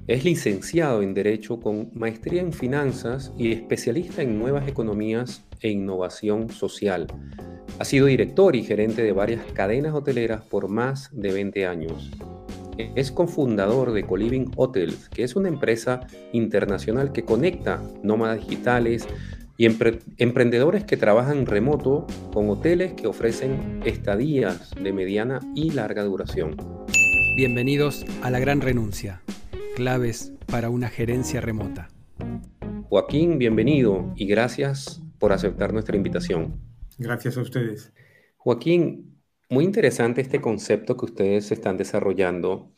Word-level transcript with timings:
Es 0.06 0.24
licenciado 0.24 1.02
en 1.02 1.14
Derecho 1.14 1.58
con 1.58 1.90
maestría 1.94 2.42
en 2.42 2.52
Finanzas 2.52 3.32
y 3.36 3.50
especialista 3.50 4.22
en 4.22 4.38
nuevas 4.38 4.68
economías 4.68 5.44
e 5.60 5.70
innovación 5.70 6.48
social. 6.48 7.08
Ha 7.80 7.84
sido 7.84 8.06
director 8.06 8.54
y 8.54 8.62
gerente 8.62 9.02
de 9.02 9.12
varias 9.12 9.44
cadenas 9.52 9.94
hoteleras 9.94 10.42
por 10.42 10.68
más 10.68 11.10
de 11.12 11.32
20 11.32 11.66
años 11.66 12.10
es 12.94 13.12
cofundador 13.12 13.92
de 13.92 14.04
Coliving 14.04 14.52
Hotels, 14.56 15.08
que 15.08 15.24
es 15.24 15.36
una 15.36 15.48
empresa 15.48 16.06
internacional 16.32 17.12
que 17.12 17.24
conecta 17.24 17.82
nómadas 18.02 18.40
digitales 18.40 19.06
y 19.56 19.66
emprendedores 19.66 20.84
que 20.84 20.96
trabajan 20.96 21.46
remoto 21.46 22.06
con 22.32 22.48
hoteles 22.48 22.94
que 22.94 23.06
ofrecen 23.06 23.80
estadías 23.84 24.70
de 24.82 24.92
mediana 24.92 25.40
y 25.54 25.70
larga 25.70 26.02
duración. 26.04 26.56
Bienvenidos 27.36 28.06
a 28.22 28.30
La 28.30 28.38
Gran 28.38 28.62
Renuncia, 28.62 29.22
claves 29.76 30.32
para 30.46 30.70
una 30.70 30.88
gerencia 30.88 31.40
remota. 31.40 31.88
Joaquín, 32.88 33.38
bienvenido 33.38 34.12
y 34.16 34.26
gracias 34.26 35.02
por 35.18 35.32
aceptar 35.32 35.72
nuestra 35.72 35.96
invitación. 35.96 36.60
Gracias 36.98 37.36
a 37.36 37.42
ustedes. 37.42 37.92
Joaquín, 38.36 39.09
muy 39.50 39.64
interesante 39.64 40.20
este 40.20 40.40
concepto 40.40 40.96
que 40.96 41.06
ustedes 41.06 41.50
están 41.52 41.76
desarrollando 41.76 42.72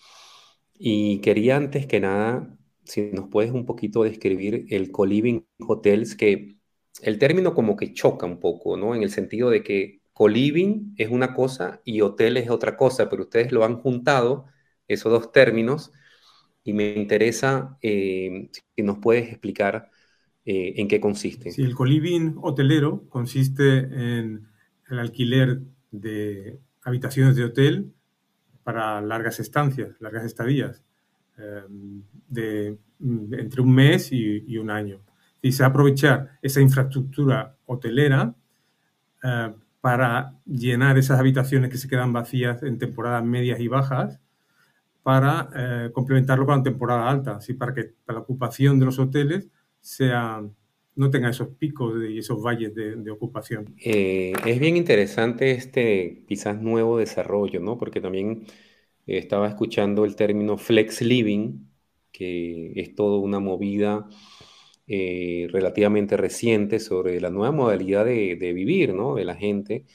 y 0.75 1.21
quería 1.21 1.57
antes 1.57 1.87
que 1.87 2.01
nada, 2.01 2.57
si 2.85 3.11
nos 3.13 3.29
puedes 3.29 3.53
un 3.53 3.67
poquito 3.67 4.05
describir 4.05 4.67
el 4.71 4.93
co-living 4.93 5.47
hotels, 5.61 6.17
que 6.17 6.59
el 7.03 7.19
término 7.19 7.55
como 7.55 7.77
que 7.77 7.95
choca 7.95 8.27
un 8.27 8.41
poco, 8.41 8.77
¿no? 8.77 8.95
En 8.95 9.03
el 9.03 9.11
sentido 9.11 9.51
de 9.51 9.63
que 9.63 10.03
co-living 10.13 10.95
es 10.99 11.11
una 11.11 11.35
cosa 11.35 11.81
y 11.85 12.01
hotel 12.03 12.37
es 12.39 12.51
otra 12.51 12.77
cosa, 12.77 13.11
pero 13.11 13.25
ustedes 13.25 13.53
lo 13.53 13.65
han 13.65 13.79
juntado, 13.81 14.47
esos 14.89 15.13
dos 15.13 15.33
términos, 15.33 15.93
y 16.65 16.73
me 16.75 16.95
interesa 16.95 17.79
eh, 17.83 18.51
si 18.77 18.83
nos 18.83 18.99
puedes 18.99 19.29
explicar 19.31 19.91
eh, 20.45 20.75
en 20.77 20.89
qué 20.89 21.01
consiste. 21.01 21.53
Sí, 21.53 21.63
el 21.63 21.75
co-living 21.75 22.37
hotelero 22.43 23.07
consiste 23.09 23.79
en 23.79 24.49
el 24.89 24.99
alquiler 24.99 25.61
de 25.93 26.59
habitaciones 26.83 27.37
de 27.37 27.45
hotel 27.45 27.93
para 28.65 29.01
largas 29.01 29.39
estancias, 29.41 29.95
largas 30.01 30.25
estadías, 30.25 30.83
em, 31.37 32.03
de 32.29 32.79
mm, 32.99 33.35
entre 33.35 33.63
un 33.63 33.75
mes 33.75 34.11
y, 34.13 34.59
un 34.59 34.71
año. 34.71 35.01
Y 35.41 35.53
se 35.53 35.65
aprovechar 35.65 36.39
esa 36.43 36.61
infraestructura 36.61 37.57
hotelera 37.67 38.35
eh, 39.23 39.55
para 39.81 40.35
llenar 40.47 40.99
esas 40.99 41.19
habitaciones 41.19 41.71
que 41.71 41.79
se 41.79 41.89
quedan 41.89 42.13
vacías 42.13 42.63
en 42.63 42.79
temporadas 42.79 43.25
medias 43.25 43.61
y 43.61 43.69
bajas 43.69 44.21
para 45.03 45.51
eh, 45.57 45.91
complementarlo 45.93 46.47
con 46.47 46.59
la 46.59 46.63
temporada 46.63 47.11
alta, 47.11 47.37
así 47.37 47.55
para 47.55 47.75
que 47.75 47.95
la 48.07 48.19
ocupación 48.19 48.79
de 48.79 48.87
los 48.87 48.99
hoteles 48.99 49.49
sea 49.81 50.43
no 50.95 51.11
tenga 51.11 51.31
esos 51.31 51.49
picos 51.49 51.95
y 52.09 52.19
esos 52.19 52.43
valles 52.43 52.75
de, 52.75 53.11
ocupación. 53.11 53.75
Eh, 53.83 54.33
es 54.47 54.61
bien 54.61 54.77
interesante 54.77 55.53
este 55.53 56.25
quizás 56.27 56.61
nuevo 56.61 56.99
desarrollo, 56.99 57.61
¿no? 57.61 57.79
Porque 57.79 58.01
también 58.01 58.45
eh, 59.07 59.19
estaba 59.19 59.49
escuchando 59.49 60.05
el 60.05 60.17
término 60.17 60.59
flex 60.59 61.01
living, 61.03 61.67
que 62.13 62.73
es 62.77 62.95
toda 62.95 63.19
una 63.19 63.41
movida 63.41 64.07
eh, 64.87 65.49
relativamente 65.51 66.17
reciente 66.17 66.79
sobre 66.79 67.21
la 67.21 67.31
nueva 67.31 67.53
modalidad 67.53 68.05
de, 68.05 68.53
vivir, 68.55 68.95
¿no? 68.95 69.15
De 69.15 69.25
la 69.25 69.35
gente. 69.35 69.87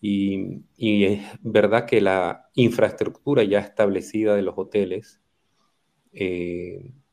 Y, 0.00 0.62
y, 0.76 1.04
es 1.04 1.20
verdad 1.42 1.84
que 1.86 2.00
la 2.00 2.50
infraestructura 2.54 3.42
ya 3.42 3.58
establecida 3.58 4.36
de 4.36 4.42
los 4.42 4.54
hoteles 4.56 5.20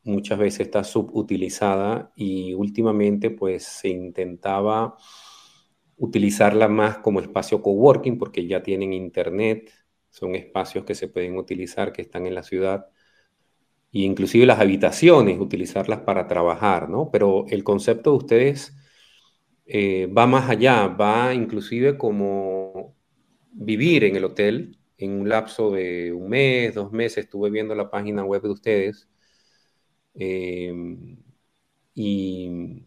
muchas 0.06 0.40
veces 0.40 0.62
está 0.62 0.84
subutilizada 0.84 2.12
y 2.16 2.54
últimamente 2.54 3.32
pues 3.32 3.66
se 3.66 3.90
intentaba 3.90 4.96
utilizarla 5.98 6.68
más 6.68 7.00
como 7.00 7.20
espacio 7.22 7.62
coworking 7.62 8.18
porque 8.18 8.48
ya 8.48 8.64
tienen 8.64 8.94
internet, 8.94 9.72
son 10.10 10.36
espacios 10.36 10.86
que 10.86 10.96
se 10.96 11.08
pueden 11.08 11.38
utilizar 11.38 11.92
que 11.92 12.04
están 12.04 12.28
en 12.28 12.36
la 12.36 12.44
ciudad 12.44 12.88
e 13.92 14.00
inclusive 14.02 14.46
las 14.46 14.60
habitaciones, 14.60 15.40
utilizarlas 15.40 16.02
para 16.02 16.28
trabajar, 16.28 16.90
¿no? 16.90 17.10
Pero 17.12 17.46
el 17.50 17.64
concepto 17.64 18.12
de 18.12 18.18
ustedes 18.18 18.76
eh, 19.66 20.08
va 20.08 20.28
más 20.28 20.50
allá, 20.50 20.88
va 20.88 21.34
inclusive 21.34 21.98
como 21.98 22.96
vivir 23.52 24.04
en 24.04 24.16
el 24.18 24.26
hotel 24.26 24.80
en 24.98 25.12
un 25.22 25.30
lapso 25.30 25.72
de 25.72 26.14
un 26.14 26.30
mes, 26.30 26.76
dos 26.76 26.92
meses, 26.92 27.26
estuve 27.26 27.50
viendo 27.50 27.76
la 27.76 27.90
página 27.90 28.24
web 28.24 28.42
de 28.44 28.50
ustedes 28.52 29.10
Em, 30.16 31.18
¿Y 31.94 32.84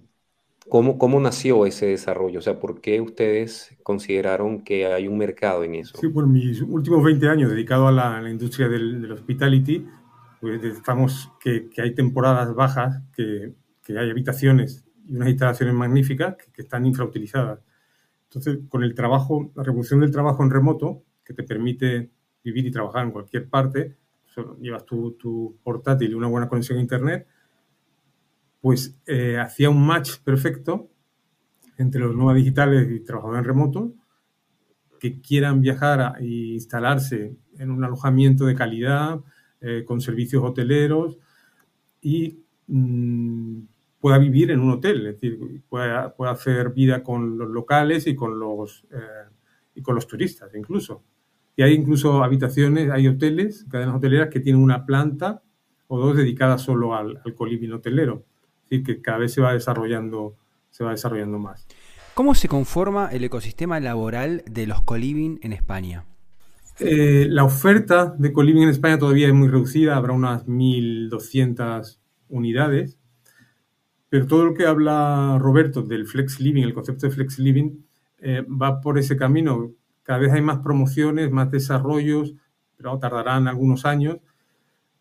cómo, 0.68 0.98
cómo 0.98 1.18
nació 1.18 1.66
ese 1.66 1.86
desarrollo? 1.86 2.40
O 2.40 2.42
sea, 2.42 2.58
¿por 2.60 2.80
qué 2.80 3.00
ustedes 3.00 3.76
consideraron 3.82 4.62
que 4.62 4.86
hay 4.86 5.08
un 5.08 5.16
mercado 5.16 5.64
en 5.64 5.74
eso? 5.74 5.96
Sí, 5.98 6.08
por 6.08 6.26
mis 6.26 6.60
últimos 6.60 7.02
20 7.02 7.28
años 7.28 7.50
dedicado 7.50 7.88
a 7.88 7.92
la, 7.92 8.30
industria 8.30 8.68
del, 8.68 9.10
hospitality, 9.10 9.86
pues 10.40 10.62
estamos 10.62 11.32
que, 11.40 11.68
que, 11.70 11.82
hay 11.82 11.94
temporadas 11.94 12.54
bajas, 12.54 13.02
que, 13.16 13.54
que, 13.82 13.98
hay 13.98 14.10
habitaciones 14.10 14.84
y 15.06 15.16
unas 15.16 15.30
instalaciones 15.30 15.74
magníficas 15.74 16.36
que, 16.36 16.62
están 16.62 16.84
infrautilizadas. 16.84 17.60
Entonces, 18.24 18.58
con 18.68 18.84
el 18.84 18.94
trabajo, 18.94 19.50
la 19.54 19.62
revolución 19.62 20.00
del 20.00 20.10
trabajo 20.10 20.42
en 20.42 20.50
remoto, 20.50 21.02
que 21.24 21.32
te 21.32 21.42
permite 21.42 22.10
vivir 22.44 22.66
y 22.66 22.70
trabajar 22.70 23.04
en 23.04 23.10
cualquier 23.10 23.48
parte, 23.48 23.96
llevas 24.60 24.84
tu, 24.84 25.58
portátil 25.62 26.10
y 26.10 26.14
una 26.14 26.26
buena 26.26 26.48
conexión 26.48 26.78
a 26.78 26.82
Internet, 26.82 27.26
pues 28.60 28.98
eh, 29.06 29.38
hacía 29.38 29.70
un 29.70 29.86
match 29.86 30.18
perfecto 30.24 30.90
entre 31.76 32.00
los 32.00 32.14
nuevos 32.14 32.34
digitales 32.34 32.88
y 32.90 33.00
trabajadores 33.00 33.40
en 33.40 33.44
remoto 33.44 33.92
que 34.98 35.20
quieran 35.20 35.60
viajar 35.60 36.16
e 36.20 36.26
instalarse 36.26 37.36
en 37.56 37.70
un 37.70 37.84
alojamiento 37.84 38.46
de 38.46 38.54
calidad, 38.54 39.20
eh, 39.60 39.84
con 39.84 40.00
servicios 40.00 40.42
hoteleros 40.44 41.18
y 42.00 42.44
mm, 42.68 43.60
pueda 44.00 44.18
vivir 44.18 44.52
en 44.52 44.60
un 44.60 44.70
hotel, 44.70 45.06
es 45.06 45.14
decir, 45.14 45.62
pueda, 45.68 46.14
hacer 46.30 46.70
vida 46.70 47.02
con 47.02 47.36
los 47.36 47.48
locales 47.48 48.06
y 48.06 48.14
con 48.14 48.38
los, 48.38 48.86
eh, 48.92 49.28
y 49.74 49.82
con 49.82 49.96
los 49.96 50.06
turistas 50.06 50.54
incluso. 50.54 51.02
Y 51.58 51.62
hay 51.64 51.74
incluso 51.74 52.22
habitaciones, 52.22 52.88
hay 52.88 53.08
hoteles, 53.08 53.66
cadenas 53.68 53.96
hoteleras 53.96 54.28
que 54.28 54.38
tienen 54.38 54.62
una 54.62 54.86
planta 54.86 55.42
o 55.88 55.98
dos 55.98 56.16
dedicadas 56.16 56.62
solo 56.62 56.94
al, 56.94 57.20
al 57.24 57.34
coliving 57.34 57.72
hotelero. 57.72 58.24
Es 58.62 58.70
decir, 58.70 58.86
que 58.86 59.02
cada 59.02 59.18
vez 59.18 59.32
se 59.32 59.40
va 59.40 59.54
desarrollando, 59.54 60.36
se 60.70 60.84
va 60.84 60.92
desarrollando 60.92 61.40
más. 61.40 61.66
¿Cómo 62.14 62.36
se 62.36 62.46
conforma 62.46 63.08
el 63.10 63.24
ecosistema 63.24 63.80
laboral 63.80 64.44
de 64.48 64.68
los 64.68 64.82
coliving 64.82 65.40
en 65.42 65.52
España? 65.52 66.04
Eh, 66.78 67.26
la 67.28 67.42
oferta 67.42 68.14
de 68.16 68.32
coliving 68.32 68.62
en 68.62 68.68
España 68.68 68.96
todavía 68.96 69.26
es 69.26 69.34
muy 69.34 69.48
reducida, 69.48 69.96
habrá 69.96 70.12
unas 70.12 70.46
1.200 70.46 71.98
unidades, 72.28 73.00
pero 74.08 74.28
todo 74.28 74.44
lo 74.44 74.54
que 74.54 74.64
habla 74.64 75.38
Roberto 75.40 75.82
del 75.82 76.06
flex 76.06 76.38
living, 76.38 76.62
el 76.62 76.72
concepto 76.72 77.08
de 77.08 77.12
flex 77.12 77.40
living, 77.40 77.80
eh, 78.20 78.42
va 78.42 78.80
por 78.80 78.96
ese 78.96 79.16
camino 79.16 79.72
cada 80.08 80.20
vez 80.20 80.32
hay 80.32 80.40
más 80.40 80.60
promociones, 80.60 81.30
más 81.30 81.50
desarrollos, 81.50 82.34
pero 82.78 82.98
tardarán 82.98 83.46
algunos 83.46 83.84
años. 83.84 84.16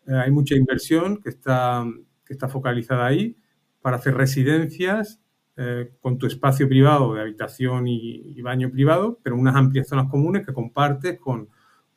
Eh, 0.06 0.12
hay 0.12 0.30
mucha 0.30 0.54
inversión 0.54 1.22
que 1.22 1.30
está, 1.30 1.82
que 2.26 2.34
está 2.34 2.46
focalizada 2.46 3.06
ahí 3.06 3.34
para 3.80 3.96
hacer 3.96 4.14
residencias 4.14 5.18
eh, 5.56 5.92
con 6.02 6.18
tu 6.18 6.26
espacio 6.26 6.68
privado 6.68 7.14
de 7.14 7.22
habitación 7.22 7.88
y, 7.88 8.38
baño 8.42 8.70
privado, 8.70 9.18
pero 9.22 9.34
unas 9.36 9.56
amplias 9.56 9.88
zonas 9.88 10.10
comunes 10.10 10.44
que 10.44 10.52
compartes 10.52 11.18
con, 11.18 11.48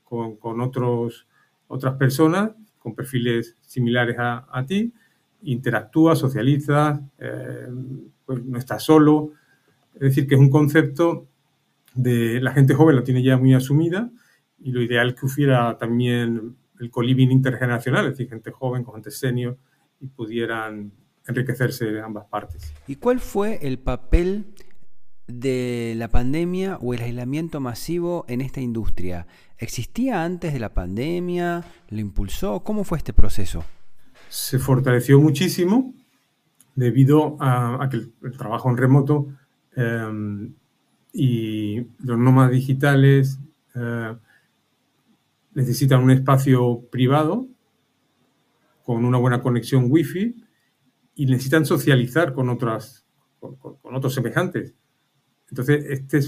con, 0.06 0.62
otros, 0.62 1.28
otras 1.68 1.96
personas 1.96 2.52
con 2.80 2.96
perfiles 2.96 3.57
similares 3.60 4.16
a, 4.19 4.66
ti, 4.66 4.94
interactúas, 5.42 6.18
socializas, 6.18 7.02
eh, 7.19 7.68
pues 8.25 8.42
no 8.46 8.57
estás 8.57 8.81
solo. 8.81 9.34
Es 9.96 10.00
decir, 10.00 10.28
que 10.28 10.36
es 10.36 10.40
un 10.40 10.50
concepto 10.50 11.28
de 11.94 12.40
la 12.42 12.52
gente 12.52 12.74
joven 12.74 12.96
lo 12.96 13.04
tiene 13.04 13.24
ya 13.24 13.38
muy 13.38 13.54
asumida 13.54 14.10
y 14.60 14.72
lo 14.72 14.82
ideal 14.82 15.10
es 15.10 15.16
que 15.16 15.26
hubiera 15.26 15.78
también 15.78 16.56
el 16.80 16.90
coliving 16.90 17.32
intergeneracional, 17.32 18.06
es 18.06 18.12
decir, 18.12 18.30
gente 18.30 18.52
joven 18.52 18.84
con 18.84 18.96
gente 18.96 19.12
senior 19.12 19.58
y 20.00 20.08
pudieran 20.08 20.92
enriquecerse 21.28 21.86
de 21.86 22.02
ambas 22.02 22.26
partes. 22.26 22.74
¿Y 22.88 22.96
cuál 22.96 23.20
fue 23.20 23.60
el 23.62 23.78
papel 23.80 24.46
de 25.28 25.94
la 25.98 26.10
pandemia 26.10 26.78
o 26.82 26.94
el 26.94 27.02
aislamiento 27.02 27.60
masivo 27.60 28.26
en 28.28 28.42
esta 28.42 28.62
industria? 28.62 29.28
¿Existía 29.58 30.24
antes 30.24 30.54
de 30.54 30.60
la 30.60 30.74
pandemia? 30.74 31.64
¿Lo 31.90 32.00
impulsó? 32.00 32.64
¿Cómo 32.64 32.84
fue 32.84 32.98
este 32.98 33.14
proceso? 33.14 33.64
Se 34.30 34.58
fortaleció 34.58 35.20
muchísimo 35.20 35.94
debido 36.76 37.38
a, 37.40 37.88
que 37.90 37.98
el, 37.98 38.38
trabajo 38.38 38.70
en 38.70 38.78
remoto 38.78 39.28
em, 39.76 40.54
y 41.13 41.81
los 42.00 42.18
nómadas 42.18 42.52
digitales 42.52 43.40
eh, 43.75 44.16
necesitan 45.54 46.04
un 46.04 46.12
espacio 46.12 46.81
privado 46.90 47.48
con 48.84 49.06
una 49.06 49.18
buena 49.18 49.42
conexión 49.42 49.88
wifi 49.90 50.36
y 51.16 51.25
necesitan 51.25 51.66
socializar 51.66 52.34
con, 52.34 52.50
otras, 52.50 53.06
con, 53.40 53.96
otros 53.96 54.13
semejantes. 54.13 54.74
Entonces, 55.50 55.86
este 55.90 56.19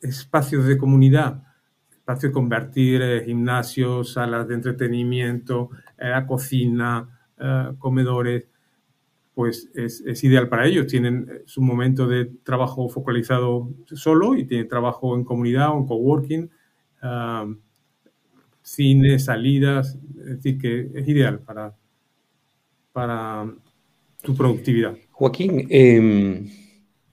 espacio 0.00 0.62
de 0.62 0.76
comunidad, 0.76 1.42
espacio 1.90 2.28
de 2.28 2.32
convertir 2.32 3.02
eh, 3.02 3.24
gimnasios, 3.24 4.14
salas 4.14 4.48
de 4.48 4.54
entretenimiento, 4.54 5.70
eh, 5.98 6.12
cocina, 6.26 7.08
comedores, 7.78 8.46
pues 9.34 9.70
es, 9.74 10.24
ideal 10.24 10.48
para 10.48 10.66
ellos. 10.66 10.86
Tienen 10.86 11.42
su 11.44 11.60
momento 11.60 12.06
de 12.06 12.26
trabajo 12.44 12.88
focalizado 12.88 13.70
solo 13.92 14.36
y 14.36 14.44
tienen 14.44 14.68
trabajo 14.68 15.16
en 15.16 15.24
comunidad 15.24 15.70
o 15.72 15.78
en 15.78 15.86
coworking, 15.86 16.50
cine, 18.62 19.18
salidas, 19.18 19.98
es 20.18 20.36
decir, 20.36 20.58
que 20.58 20.90
es 20.94 21.08
ideal 21.08 21.40
para, 21.40 21.74
para 22.92 23.52
tu 24.22 24.34
productividad. 24.34 24.96
Joaquín, 25.10 25.66
em, 25.68 26.48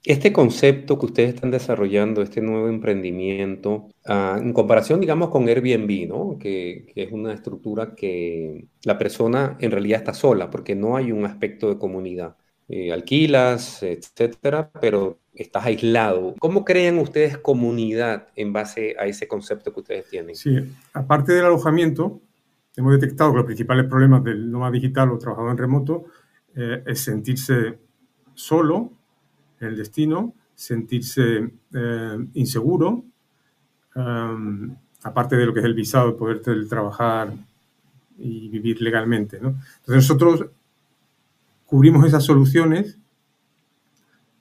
este 0.03 0.33
concepto 0.33 0.97
que 0.97 1.05
ustedes 1.05 1.35
están 1.35 1.51
desarrollando, 1.51 2.21
este 2.21 2.41
nuevo 2.41 2.67
emprendimiento, 2.67 3.87
ah, 4.05 4.37
en 4.41 4.51
comparación, 4.53 4.99
digamos, 4.99 5.29
con 5.29 5.47
Airbnb, 5.47 6.07
¿no? 6.07 6.37
Que, 6.39 6.91
es 6.95 7.11
una 7.11 7.33
estructura 7.33 7.93
que 7.95 8.67
la 8.83 8.97
persona 8.97 9.57
en 9.59 9.71
realidad 9.71 9.99
está 9.99 10.13
sola, 10.13 10.49
porque 10.49 10.75
no 10.75 10.95
hay 10.95 11.11
un 11.11 11.25
aspecto 11.25 11.69
de 11.69 11.77
comunidad. 11.77 12.35
Eh, 12.67 12.91
alquilas, 12.91 13.83
etcétera, 13.83 14.71
pero 14.79 15.19
estás 15.33 15.65
aislado. 15.65 16.35
¿Cómo 16.39 16.63
crean 16.63 16.99
ustedes 16.99 17.37
comunidad 17.37 18.29
en 18.35 18.53
base 18.53 18.95
a 18.97 19.07
ese 19.07 19.27
concepto 19.27 19.73
que 19.73 19.81
ustedes 19.81 20.09
tienen? 20.09 20.35
Sí, 20.35 20.57
aparte 20.93 21.33
del 21.33 21.45
alojamiento, 21.45 22.21
hemos 22.77 22.93
detectado 22.93 23.31
que 23.31 23.37
los 23.37 23.45
principales 23.45 23.85
problemas 23.85 24.23
del 24.23 24.49
nómada 24.49 24.71
digital 24.71 25.11
o 25.11 25.17
trabajador 25.17 25.51
en 25.51 25.57
remoto 25.57 26.05
eh, 26.55 26.81
es 26.85 27.01
sentirse 27.01 27.77
solo 28.33 28.93
el 29.61 29.77
destino, 29.77 30.33
sentirse 30.55 31.51
eh, 31.73 32.27
inseguro, 32.33 33.03
um, 33.95 34.75
aparte 35.03 35.35
de 35.35 35.45
lo 35.45 35.53
que 35.53 35.59
es 35.59 35.65
el 35.65 35.73
visado, 35.73 36.17
poder 36.17 36.41
trabajar 36.67 37.33
y 38.17 38.49
vivir 38.49 38.81
legalmente. 38.81 39.37
Entonces 39.37 39.63
nosotros 39.87 40.45
cubrimos 41.65 42.05
esas 42.05 42.23
soluciones 42.23 42.97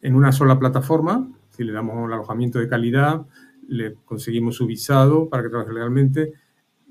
en 0.03 0.15
una 0.15 0.33
sola 0.33 0.59
plataforma, 0.59 1.29
si 1.51 1.65
le 1.65 1.73
damos 1.73 1.97
un 1.97 2.13
alojamiento 2.13 2.59
de 2.59 2.69
calidad, 2.69 3.27
le 3.69 3.95
conseguimos 4.05 4.57
su 4.57 4.67
visado 4.67 5.29
para 5.29 5.43
que 5.43 5.51
trabaje 5.51 5.73
legalmente, 5.73 6.33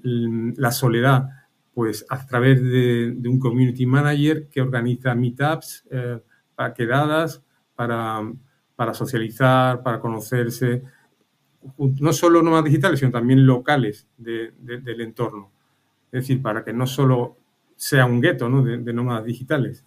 la 0.02 0.72
soledad 0.72 1.30
pues 1.74 2.06
a 2.10 2.26
través 2.26 2.62
de, 2.62 3.16
un 3.26 3.40
community 3.40 3.86
manager 3.86 4.48
que 4.48 4.62
organiza 4.62 5.16
meetups, 5.16 5.86
eh, 5.90 6.20
quedadas, 6.76 7.42
para, 8.76 8.94
socializar, 8.94 9.82
para 9.82 10.00
conocerse, 10.02 10.84
no 11.78 12.12
solo 12.12 12.42
nómadas 12.42 12.66
digitales, 12.66 13.00
sino 13.00 13.12
también 13.12 13.46
locales 13.46 14.08
del 14.18 15.02
entorno. 15.02 15.52
Es 16.12 16.24
decir, 16.24 16.42
para 16.42 16.64
que 16.64 16.74
no 16.74 16.86
solo 16.86 17.38
sea 17.76 18.06
un 18.06 18.20
gueto 18.20 18.50
¿no? 18.50 18.64
de, 18.64 18.94
nómadas 18.94 19.24
digitales, 19.24 19.86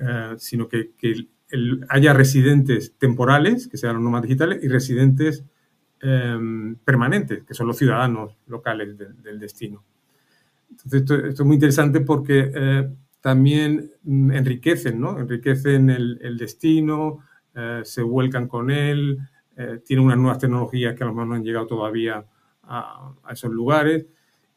eh, 0.00 0.34
sino 0.38 0.68
que, 0.68 0.92
haya 1.90 2.14
residentes 2.14 2.94
temporales, 2.96 3.68
que 3.68 3.76
sean 3.76 3.96
los 3.96 4.02
nómadas 4.02 4.22
digitales, 4.22 4.64
y 4.64 4.68
residentes 4.68 5.44
eh, 6.00 6.74
permanentes, 6.82 7.44
que 7.44 7.52
son 7.52 7.66
los 7.66 7.76
ciudadanos 7.76 8.38
locales 8.46 8.96
del 8.96 9.38
destino. 9.38 9.84
Entonces, 10.70 11.02
esto, 11.02 11.14
es 11.26 11.40
muy 11.42 11.56
interesante 11.56 12.00
porque 12.00 12.50
eh, 12.54 12.88
también 13.22 13.92
enriquecen, 14.04 15.00
¿no? 15.00 15.18
Enriquecen 15.18 15.88
el, 15.88 16.36
destino, 16.36 17.20
eh, 17.54 17.80
se 17.84 18.02
vuelcan 18.02 18.48
con 18.48 18.70
él, 18.70 19.18
eh, 19.56 19.78
tienen 19.86 20.04
unas 20.04 20.18
nuevas 20.18 20.38
tecnologías 20.38 20.94
que 20.94 21.04
a 21.04 21.06
lo 21.06 21.14
mejor 21.14 21.28
no 21.28 21.34
han 21.36 21.44
llegado 21.44 21.66
todavía 21.68 22.26
a, 22.64 23.14
esos 23.30 23.50
lugares. 23.50 24.06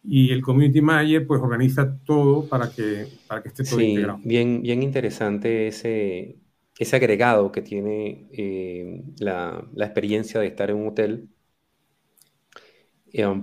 Y 0.04 0.32
el 0.32 0.42
community 0.42 0.82
manager 0.82 1.26
pues 1.26 1.42
organiza 1.42 1.98
todo 2.04 2.48
para 2.48 2.70
que, 2.72 3.08
para 3.28 3.42
que 3.42 3.50
esté 3.50 3.64
todo 3.64 3.80
sí, 3.80 3.98
Bien, 4.24 4.62
bien 4.62 4.84
interesante 4.84 5.68
ese, 5.68 6.38
ese 6.78 6.96
agregado 6.96 7.52
que 7.52 7.62
tiene 7.62 9.04
la, 9.20 9.64
la, 9.74 9.86
experiencia 9.86 10.40
de 10.40 10.48
estar 10.48 10.70
en 10.70 10.78
un 10.78 10.88
hotel, 10.90 11.30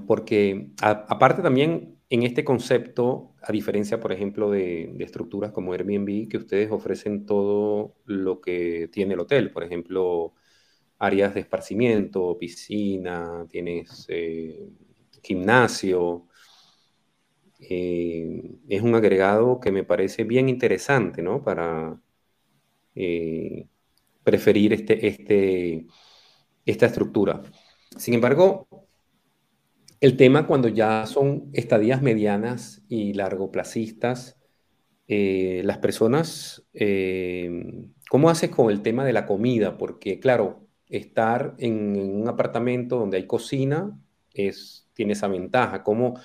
porque 0.06 0.70
aparte 0.78 1.42
también 1.42 1.96
en 2.12 2.24
este 2.24 2.44
concepto, 2.44 3.34
a 3.40 3.50
diferencia, 3.52 3.98
por 3.98 4.12
ejemplo, 4.12 4.50
de, 4.50 4.94
estructuras 5.00 5.50
como 5.50 5.72
Airbnb, 5.72 6.28
que 6.28 6.36
ustedes 6.36 6.70
ofrecen 6.70 7.24
todo 7.24 7.96
lo 8.04 8.42
que 8.42 8.88
tiene 8.92 9.14
el 9.14 9.20
hotel, 9.20 9.50
por 9.50 9.64
ejemplo, 9.64 10.34
áreas 10.98 11.32
de 11.32 11.40
esparcimiento, 11.40 12.36
piscina, 12.38 13.46
tienes 13.50 14.04
eh, 14.10 14.68
gimnasio. 15.22 16.28
Eh, 17.58 18.58
es 18.68 18.82
un 18.82 18.94
agregado 18.94 19.58
que 19.58 19.72
me 19.72 19.84
parece 19.84 20.24
bien 20.24 20.50
interesante, 20.50 21.22
¿no? 21.22 21.42
Para 21.42 21.98
eh, 22.94 23.66
preferir 24.22 24.74
este, 24.74 25.06
este, 25.06 25.86
esta 26.66 26.86
estructura. 26.86 27.42
Sin 27.96 28.14
embargo, 28.14 28.66
el 30.02 30.16
tema 30.16 30.48
cuando 30.48 30.66
ya 30.66 31.06
son 31.06 31.48
estadías 31.52 32.02
medianas 32.02 32.82
y 32.88 33.12
largoplacistas, 33.14 34.36
eh, 35.06 35.62
las 35.64 35.78
personas, 35.78 36.66
eh, 36.74 37.86
¿cómo 38.10 38.28
haces 38.28 38.50
con 38.50 38.72
el 38.72 38.82
tema 38.82 39.04
de 39.04 39.12
la 39.12 39.26
comida? 39.26 39.78
Porque 39.78 40.18
claro, 40.18 40.66
estar 40.88 41.54
en, 41.58 41.96
un 42.00 42.28
apartamento 42.28 42.98
donde 42.98 43.18
hay 43.18 43.28
cocina 43.28 43.96
tiene 44.32 45.12
esa 45.12 45.28
ventaja. 45.28 45.84
¿Cómo, 45.84 46.18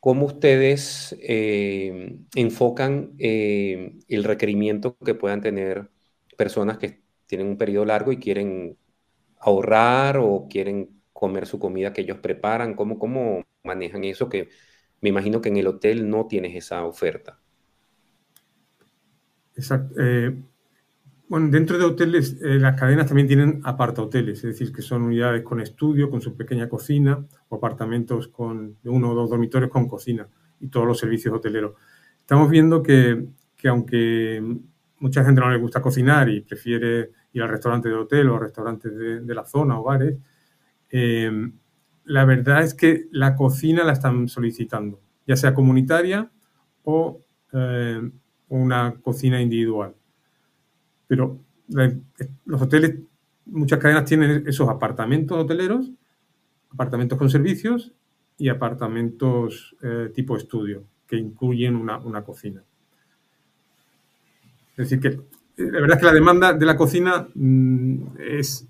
cómo 0.00 0.24
ustedes 0.24 1.14
eh, 1.20 2.16
enfocan 2.34 3.12
el 3.18 4.24
requerimiento 4.24 4.96
que 5.04 5.14
puedan 5.14 5.42
tener 5.42 5.90
personas 6.38 6.78
que 6.78 7.02
tienen 7.26 7.48
un 7.48 7.58
periodo 7.58 7.84
largo 7.84 8.10
y 8.10 8.16
quieren 8.16 8.78
ahorrar 9.38 10.16
o 10.16 10.46
quieren 10.48 10.95
comer 11.16 11.46
su 11.46 11.58
comida 11.58 11.92
que 11.92 12.02
ellos 12.02 12.18
preparan? 12.18 12.74
¿Cómo, 12.74 12.98
cómo 12.98 13.42
manejan 13.64 14.04
eso? 14.04 14.28
Que 14.28 14.50
me 15.00 15.08
imagino 15.08 15.40
que 15.40 15.48
en 15.48 15.56
el 15.56 15.66
hotel 15.66 16.08
no 16.08 16.26
tienes 16.26 16.54
esa 16.54 16.84
oferta. 16.84 17.40
Exacto. 19.54 19.94
Eh, 19.98 20.36
bueno, 21.28 21.48
dentro 21.48 21.78
de 21.78 21.84
hoteles, 21.84 22.36
eh, 22.42 22.58
las 22.60 22.78
cadenas 22.78 23.06
también 23.06 23.26
tienen 23.26 23.60
aparta 23.64 24.02
hoteles, 24.02 24.38
es 24.38 24.58
decir, 24.58 24.72
que 24.72 24.82
son 24.82 25.02
unidades 25.02 25.42
con 25.42 25.60
estudio, 25.60 26.10
con 26.10 26.20
su 26.20 26.36
pequeña 26.36 26.68
cocina, 26.68 27.26
o 27.48 27.56
apartamentos 27.56 28.28
con 28.28 28.76
uno 28.84 29.10
o 29.10 29.14
dos 29.14 29.30
dormitorios 29.30 29.70
con 29.70 29.88
cocina 29.88 30.28
y 30.60 30.68
todos 30.68 30.86
los 30.86 30.98
servicios 30.98 31.34
hoteleros. 31.34 31.74
Estamos 32.20 32.50
viendo 32.50 32.82
que, 32.82 33.26
que 33.56 33.68
aunque 33.68 34.42
mucha 34.98 35.24
gente 35.24 35.40
no 35.40 35.50
le 35.50 35.58
gusta 35.58 35.80
cocinar 35.80 36.28
y 36.28 36.42
prefiere 36.42 37.10
ir 37.32 37.42
al 37.42 37.48
restaurante 37.48 37.88
del 37.88 37.98
hotel 37.98 38.28
o 38.28 38.36
a 38.36 38.40
restaurantes 38.40 38.94
de, 38.94 39.20
de 39.20 39.34
la 39.34 39.44
zona 39.44 39.80
o 39.80 39.82
bares, 39.82 40.16
eh, 40.90 41.50
la 42.04 42.24
verdad 42.24 42.62
es 42.62 42.74
que 42.74 43.08
la 43.10 43.34
cocina 43.34 43.84
la 43.84 43.92
están 43.92 44.28
solicitando, 44.28 45.00
ya 45.26 45.36
sea 45.36 45.54
comunitaria 45.54 46.30
o 46.84 47.20
eh, 47.52 48.10
una 48.48 48.94
cocina 49.02 49.40
individual. 49.40 49.94
Pero 51.08 51.40
los 52.44 52.62
hoteles, 52.62 53.00
muchas 53.46 53.78
cadenas 53.78 54.04
tienen 54.04 54.44
esos 54.46 54.68
apartamentos 54.68 55.36
hoteleros, 55.36 55.90
apartamentos 56.70 57.18
con 57.18 57.30
servicios 57.30 57.92
y 58.38 58.48
apartamentos 58.48 59.76
eh, 59.82 60.10
tipo 60.14 60.36
estudio, 60.36 60.84
que 61.06 61.16
incluyen 61.16 61.76
una, 61.76 62.22
cocina. 62.22 62.62
Es 64.76 64.90
decir, 64.90 65.00
que 65.00 65.20
la 65.62 65.80
verdad 65.80 65.96
es 65.96 66.00
que 66.00 66.06
la 66.06 66.12
demanda 66.12 66.52
de 66.52 66.66
la 66.66 66.76
cocina 66.76 67.26
mm, 67.34 68.18
es, 68.18 68.68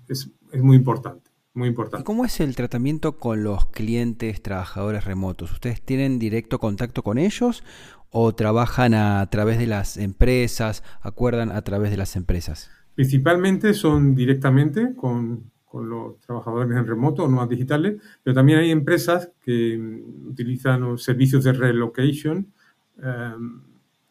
muy 0.53 0.77
importante. 0.77 1.26
Muy 1.57 1.69
importante. 1.69 2.05
¿Cómo 2.05 2.23
es 2.23 2.39
el 2.39 2.55
tratamiento 2.55 3.17
con 3.17 3.43
los 3.43 3.65
clientes, 3.65 4.43
trabajadores 4.43 5.05
remotos? 5.05 5.51
¿Ustedes 5.51 5.81
tienen 5.81 6.19
directo 6.19 6.59
contacto 6.59 7.01
con 7.01 7.17
ellos 7.17 7.63
o 8.11 8.35
trabajan 8.35 8.93
a 8.93 9.27
través 9.31 9.57
de 9.57 9.65
las 9.65 9.97
empresas, 9.97 10.83
acuerdan 11.01 11.51
a 11.51 11.63
través 11.63 11.89
de 11.89 11.97
las 11.97 12.15
empresas? 12.15 12.69
Principalmente 12.93 13.73
son 13.73 14.13
directamente 14.13 14.93
con, 14.95 15.49
con 15.65 15.89
los 15.89 16.19
trabajadores 16.19 16.77
en 16.77 16.85
remoto 16.85 17.23
o 17.23 17.27
no 17.27 17.47
digitales, 17.47 17.99
pero 18.21 18.35
también 18.35 18.59
hay 18.59 18.69
empresas 18.69 19.31
que 19.41 19.79
mm, 19.79 20.29
utilizan 20.29 20.81
los 20.81 21.01
servicios 21.01 21.43
de 21.43 21.53
relocation 21.53 22.53
em, 23.01 23.61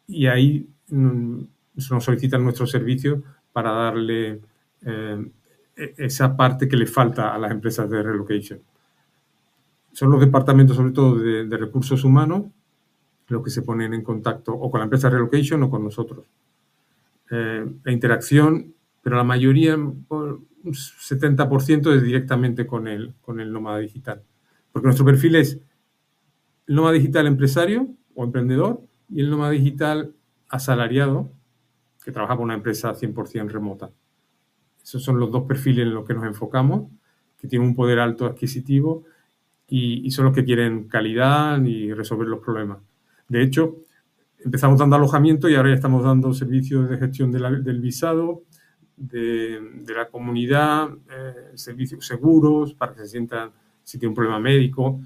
y 0.08 0.26
ahí 0.26 0.68
mm, 0.90 1.42
nos 1.92 2.02
solicitan 2.04 2.42
nuestros 2.42 2.72
servicios 2.72 3.20
para 3.52 3.70
darle 3.70 4.40
em, 4.82 5.30
esa 5.76 6.37
parte 6.37 6.68
que 6.68 6.76
le 6.76 6.87
falta 6.87 7.35
a 7.35 7.38
las 7.38 7.50
empresas 7.50 7.88
de 7.90 8.02
relocation. 8.02 8.61
Son 9.92 10.11
los 10.11 10.21
departamentos, 10.21 10.76
sobre 10.76 10.92
todo 10.92 11.16
de, 11.16 11.56
recursos 11.56 12.04
humanos, 12.04 12.45
los 13.28 13.42
que 13.42 13.50
se 13.50 13.62
ponen 13.62 13.92
en 13.92 14.02
contacto 14.02 14.52
o 14.52 14.71
con 14.71 14.80
la 14.80 14.85
empresa 14.85 15.11
relocation 15.11 15.62
o 15.62 15.71
con 15.71 15.85
nosotros. 15.85 16.25
Eh, 17.30 17.66
la 17.85 17.92
interacción, 17.92 18.75
pero 19.02 19.16
la 19.16 19.25
mayoría, 19.25 19.76
por 20.09 20.40
un 20.64 20.73
70% 20.73 21.95
es 21.95 22.02
directamente 22.02 22.66
con 22.66 22.88
el, 22.88 23.14
con 23.21 23.40
el 23.40 23.52
nómada 23.52 23.78
digital. 23.78 24.23
Porque 24.73 24.87
nuestro 24.87 25.04
perfil 25.04 25.37
es 25.37 25.61
el 26.66 26.75
nómada 26.75 26.95
digital 26.95 27.26
empresario 27.26 27.88
o 28.14 28.25
emprendedor 28.25 28.80
y 29.09 29.21
el 29.21 29.30
nómada 29.30 29.52
digital 29.52 30.14
asalariado 30.49 31.30
que 32.04 32.12
trabaja 32.12 32.37
con 32.37 32.45
una 32.45 32.54
empresa 32.54 32.95
100% 32.95 33.49
remota. 33.49 33.90
Esos 34.86 35.02
son 35.02 35.18
los 35.18 35.32
dos 35.32 35.42
perfiles 35.48 35.84
en 35.84 35.94
los 35.94 36.06
que 36.06 36.14
nos 36.14 36.22
enfocamos, 36.24 36.92
que 37.36 37.48
tienen 37.48 37.66
un 37.66 37.74
poder 37.74 37.98
alto 37.98 38.24
adquisitivo 38.24 39.02
y, 39.66 40.06
y 40.06 40.12
son 40.12 40.26
los 40.26 40.34
que 40.34 40.44
quieren 40.44 40.86
calidad 40.86 41.60
y 41.64 41.92
resolver 41.92 42.28
los 42.28 42.38
problemas. 42.38 42.78
De 43.28 43.42
hecho, 43.42 43.78
empezamos 44.44 44.78
dando 44.78 44.94
alojamiento 44.94 45.48
y 45.48 45.56
ahora 45.56 45.70
ya 45.70 45.74
estamos 45.74 46.04
dando 46.04 46.32
servicios 46.32 46.88
de 46.88 46.98
gestión 46.98 47.32
del 47.32 47.80
visado, 47.80 48.44
de, 48.96 49.60
la 49.92 50.08
comunidad, 50.08 50.88
eh, 51.10 51.50
servicios 51.54 52.06
seguros 52.06 52.72
para 52.72 52.92
que 52.92 53.00
se 53.00 53.08
sientan 53.08 53.50
si 53.82 53.98
tiene 53.98 54.10
un 54.10 54.14
problema 54.14 54.38
médico. 54.38 55.00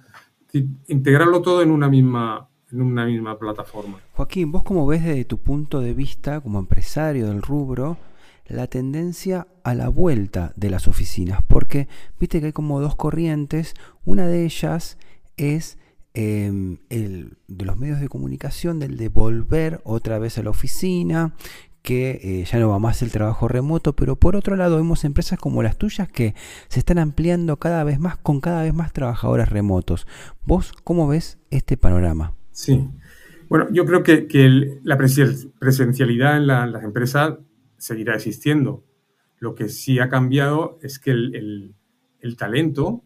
Integrarlo 0.88 1.40
todo 1.40 1.62
en 1.62 1.70
una 1.70 1.88
misma 1.88 2.46
en 2.70 2.82
una 2.82 3.06
misma 3.06 3.36
plataforma. 3.36 3.98
Joaquín, 4.12 4.52
vos 4.52 4.62
cómo 4.62 4.86
ves 4.86 5.02
desde 5.02 5.24
tu 5.24 5.38
punto 5.38 5.80
de 5.80 5.94
vista 5.94 6.40
como 6.40 6.60
empresario 6.60 7.26
del 7.28 7.42
rubro 7.42 7.96
la 8.50 8.66
tendencia 8.66 9.46
a 9.64 9.74
la 9.74 9.88
vuelta 9.88 10.52
de 10.56 10.70
las 10.70 10.88
oficinas, 10.88 11.42
porque 11.46 11.88
viste 12.18 12.40
que 12.40 12.46
hay 12.46 12.52
como 12.52 12.80
dos 12.80 12.96
corrientes, 12.96 13.74
una 14.04 14.26
de 14.26 14.44
ellas 14.44 14.98
es 15.36 15.78
Em, 16.12 16.78
el, 16.88 17.36
de 17.46 17.64
los 17.64 17.76
medios 17.76 18.00
de 18.00 18.08
comunicación, 18.08 18.80
del 18.80 18.96
de 18.96 19.08
volver 19.08 19.80
otra 19.84 20.18
vez 20.18 20.38
a 20.38 20.42
la 20.42 20.50
oficina, 20.50 21.34
que 21.82 22.20
eh, 22.22 22.44
ya 22.50 22.58
no 22.58 22.68
va 22.68 22.80
más 22.80 23.00
el 23.02 23.12
trabajo 23.12 23.46
remoto, 23.46 23.94
pero 23.94 24.16
por 24.16 24.34
otro 24.34 24.56
lado 24.56 24.76
vemos 24.76 25.04
empresas 25.04 25.38
como 25.38 25.62
las 25.62 25.78
tuyas 25.78 26.08
que 26.08 26.34
se 26.66 26.80
están 26.80 26.98
ampliando 26.98 27.58
cada 27.58 27.84
vez 27.84 28.00
más 28.00 28.16
con 28.16 28.40
cada 28.40 28.62
vez 28.62 28.74
más 28.74 28.92
trabajadores 28.92 29.50
remotos. 29.50 30.08
¿Vos 30.44 30.72
cómo 30.82 31.06
ves 31.06 31.38
este 31.50 31.76
panorama? 31.76 32.34
Sí, 32.50 32.88
bueno, 33.48 33.68
yo 33.70 33.86
creo 33.86 34.02
que, 34.02 34.80
la 34.82 34.98
presencialidad 34.98 36.38
en, 36.38 36.48
las 36.48 36.82
empresas 36.82 37.34
seguirá 37.80 38.14
existiendo. 38.14 38.84
Lo 39.38 39.54
que 39.54 39.68
sí 39.68 39.98
ha 39.98 40.08
cambiado 40.08 40.78
es 40.82 40.98
que 40.98 41.10
el, 41.10 41.74
talento 42.36 43.02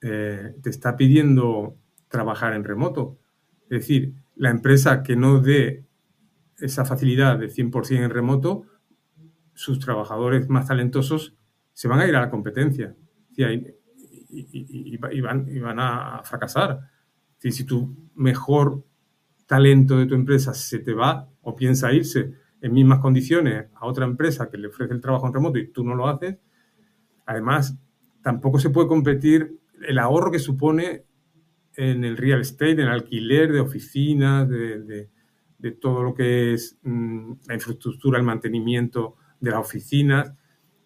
eh, 0.00 0.54
te 0.62 0.70
está 0.70 0.96
pidiendo 0.96 1.76
trabajar 2.08 2.54
en 2.54 2.64
remoto. 2.64 3.18
Es 3.64 3.80
decir, 3.80 4.14
la 4.36 4.50
empresa 4.50 5.02
que 5.02 5.16
no 5.16 5.40
dé 5.40 5.84
esa 6.58 6.84
facilidad 6.84 7.38
de 7.38 7.48
100% 7.48 8.04
en 8.04 8.10
remoto, 8.10 8.64
sus 9.54 9.80
trabajadores 9.80 10.48
más 10.48 10.68
talentosos 10.68 11.34
se 11.72 11.88
van 11.88 12.00
a 12.00 12.06
ir 12.06 12.14
a 12.14 12.20
la 12.20 12.30
competencia 12.30 12.94
y, 13.36 14.96
van, 14.96 15.80
a 15.80 16.22
fracasar. 16.24 16.80
si 17.38 17.64
tu 17.64 18.10
mejor 18.14 18.84
talento 19.46 19.98
de 19.98 20.06
tu 20.06 20.14
empresa 20.14 20.54
se 20.54 20.78
te 20.78 20.94
va 20.94 21.28
o 21.42 21.56
piensa 21.56 21.92
irse 21.92 22.32
en 22.62 22.72
mismas 22.72 23.00
condiciones 23.00 23.66
a 23.74 23.86
otra 23.86 24.04
empresa 24.04 24.50
que 24.50 24.58
le 24.58 24.68
ofrece 24.68 24.92
el 24.92 25.00
trabajo 25.00 25.26
en 25.26 25.34
remoto 25.34 25.58
y 25.58 25.68
tú 25.68 25.84
no 25.84 25.94
lo 25.94 26.08
haces, 26.08 26.36
además 27.26 27.76
tampoco 28.22 28.58
se 28.58 28.70
puede 28.70 28.88
competir 28.88 29.58
el 29.86 29.98
ahorro 29.98 30.30
que 30.30 30.38
supone 30.38 31.04
en 31.76 32.04
el 32.04 32.16
real 32.16 32.40
estate, 32.40 32.72
en 32.72 32.80
el 32.80 32.88
alquiler 32.88 33.52
de 33.52 33.60
oficinas, 33.60 34.48
de, 34.48 35.08
todo 35.80 36.02
lo 36.02 36.14
que 36.14 36.54
es 36.54 36.78
mm, 36.82 37.32
la 37.46 37.54
infraestructura, 37.54 38.18
el 38.18 38.24
mantenimiento 38.24 39.16
de 39.40 39.50
las 39.50 39.60
oficinas. 39.60 40.34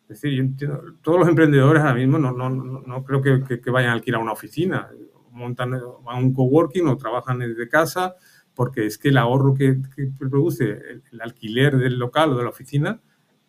Es 0.09 0.21
decir, 0.21 0.54
todos 1.00 1.19
los 1.19 1.28
emprendedores 1.28 1.83
ahora 1.83 1.95
mismo 1.95 2.19
no, 2.19 2.33
no, 2.33 2.50
no 2.50 3.04
creo 3.04 3.21
que, 3.23 3.71
vayan 3.71 3.90
a 3.90 3.95
alquilar 3.95 4.21
una 4.21 4.33
oficina. 4.33 4.90
Montan 5.31 5.75
a 5.75 6.16
un 6.16 6.33
coworking 6.33 6.87
o 6.87 6.97
trabajan 6.97 7.38
desde 7.38 7.69
casa 7.69 8.14
porque 8.54 8.87
es 8.87 8.99
que 8.99 9.08
el 9.08 9.18
ahorro 9.18 9.54
que, 9.54 9.80
produce 10.18 10.78
el, 11.11 11.20
alquiler 11.20 11.76
del 11.76 11.99
local 11.99 12.32
o 12.32 12.37
de 12.37 12.44
la 12.44 12.50
oficina 12.50 13.00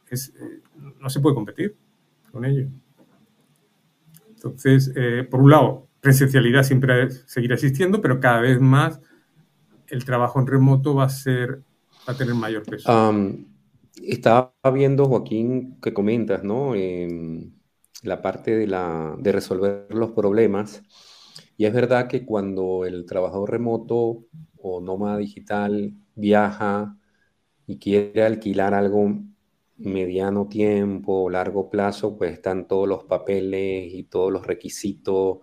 es, 0.10 0.34
eh, 0.40 0.62
no 1.00 1.10
se 1.10 1.20
puede 1.20 1.36
competir 1.36 1.76
con 2.32 2.46
ello. 2.46 2.68
Entonces, 4.30 4.92
eh, 4.96 5.28
por 5.30 5.42
un 5.42 5.52
lado, 5.52 5.88
presencialidad 6.02 6.64
siempre 6.64 7.10
seguirá 7.12 7.56
existiendo, 7.56 8.02
pero 8.02 8.20
cada 8.20 8.40
vez 8.40 8.60
más 8.60 9.00
el 9.88 10.06
trabajo 10.06 10.40
en 10.40 10.48
remoto 10.48 10.96
va 10.96 11.06
a 11.06 11.10
ser 11.10 11.62
va 12.08 12.14
a 12.14 12.18
tener 12.18 12.36
mayor 12.36 12.64
peso. 12.64 12.92
estaba 14.04 14.54
viendo, 14.74 15.06
Joaquín, 15.06 15.80
que 15.82 15.94
comentas, 15.94 16.44
¿no? 16.44 16.76
Em, 16.76 17.52
la 18.04 18.22
parte 18.22 18.56
de, 18.56 18.68
la, 18.68 19.16
de 19.18 19.32
resolver 19.32 19.88
los 19.90 20.12
problemas. 20.12 20.84
Y 21.58 21.66
es 21.66 21.74
verdad 21.74 22.08
que 22.08 22.26
cuando 22.26 22.86
el 22.86 23.06
trabajador 23.06 23.50
remoto 23.50 24.26
o 24.68 24.82
nómada 24.82 25.18
digital 25.20 25.94
viaja 26.16 26.98
y 27.68 27.78
quiere 27.78 28.24
alquilar 28.24 28.74
algo 28.74 29.22
mediano 29.78 30.48
tiempo 30.48 31.24
o 31.24 31.30
largo 31.30 31.70
plazo, 31.70 32.18
pues 32.18 32.34
están 32.34 32.68
todos 32.68 32.88
los 32.88 33.04
papeles 33.04 33.94
y 33.94 34.04
todos 34.06 34.32
los 34.32 34.48
requisitos. 34.48 35.40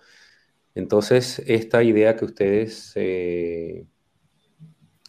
Entonces, 0.75 1.41
esta 1.47 1.83
idea 1.85 2.17
que 2.17 2.25
ustedes 2.25 2.93
eh, 2.97 3.87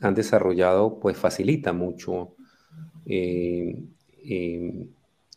han 0.02 0.14
desarrollado, 0.14 1.00
pues 1.00 1.18
facilita 1.18 1.74
mucho 1.74 2.36
eh, 3.06 3.76
eh, 4.26 4.88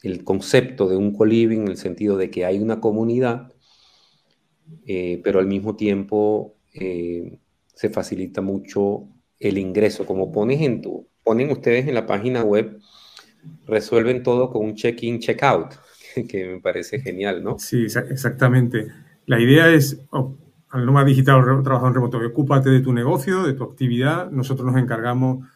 el 0.02 0.24
concepto 0.24 0.88
de 0.88 0.96
un 0.96 1.12
co-living 1.12 1.60
en 1.60 1.68
el 1.68 1.76
sentido 1.78 2.16
de 2.18 2.30
que 2.30 2.44
hay 2.44 2.58
una 2.58 2.80
comunidad, 2.80 3.52
pero 5.22 5.38
al 5.38 5.46
mismo 5.46 5.76
tiempo 5.76 6.56
se 7.76 7.90
facilita 7.90 8.40
mucho 8.40 9.06
el 9.38 9.58
ingreso. 9.58 10.06
Como 10.06 10.32
pones 10.32 10.62
en 10.62 10.82
tu, 10.82 11.06
ponen 11.22 11.50
ustedes 11.50 11.86
en 11.86 11.94
la 11.94 12.06
página 12.06 12.42
web, 12.42 12.80
resuelven 13.66 14.22
todo 14.22 14.50
con 14.50 14.64
un 14.64 14.74
check-in, 14.74 15.20
check-out, 15.20 15.74
que 16.28 16.46
me 16.46 16.60
parece 16.60 17.00
genial, 17.00 17.44
¿no? 17.44 17.58
Sí, 17.58 17.84
exactamente. 17.84 18.88
La 19.26 19.38
idea 19.38 19.68
es, 19.70 20.00
oh, 20.10 20.34
al 20.70 20.86
nómada 20.86 21.06
digital 21.06 21.44
en 21.46 21.64
remoto, 21.64 22.18
ocúpate 22.18 22.70
de 22.70 22.80
tu 22.80 22.94
negocio, 22.94 23.44
de 23.44 23.52
tu 23.52 23.64
actividad. 23.64 24.30
Nosotros 24.30 24.66
nos 24.66 24.80
encargamos 24.80 25.46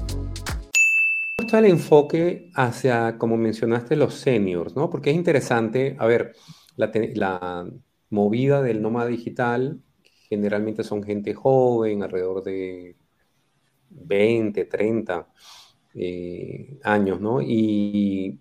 el 1.59 1.65
enfoque 1.65 2.49
hacia, 2.53 3.17
como 3.17 3.37
mencionaste, 3.37 3.95
los 3.95 4.15
seniors, 4.15 4.75
¿no? 4.75 4.89
Porque 4.89 5.11
es 5.11 5.15
interesante, 5.15 5.95
a 5.99 6.05
ver, 6.05 6.35
la, 6.75 7.65
movida 8.09 8.61
del 8.61 8.81
nómada 8.81 9.07
digital 9.07 9.81
generalmente 10.29 10.83
son 10.83 11.03
gente 11.03 11.33
joven, 11.33 12.03
alrededor 12.03 12.43
de 12.43 12.95
20, 13.89 14.65
30 14.65 15.27
eh, 15.95 16.79
años, 16.83 17.19
¿no? 17.21 17.41
Y, 17.41 18.39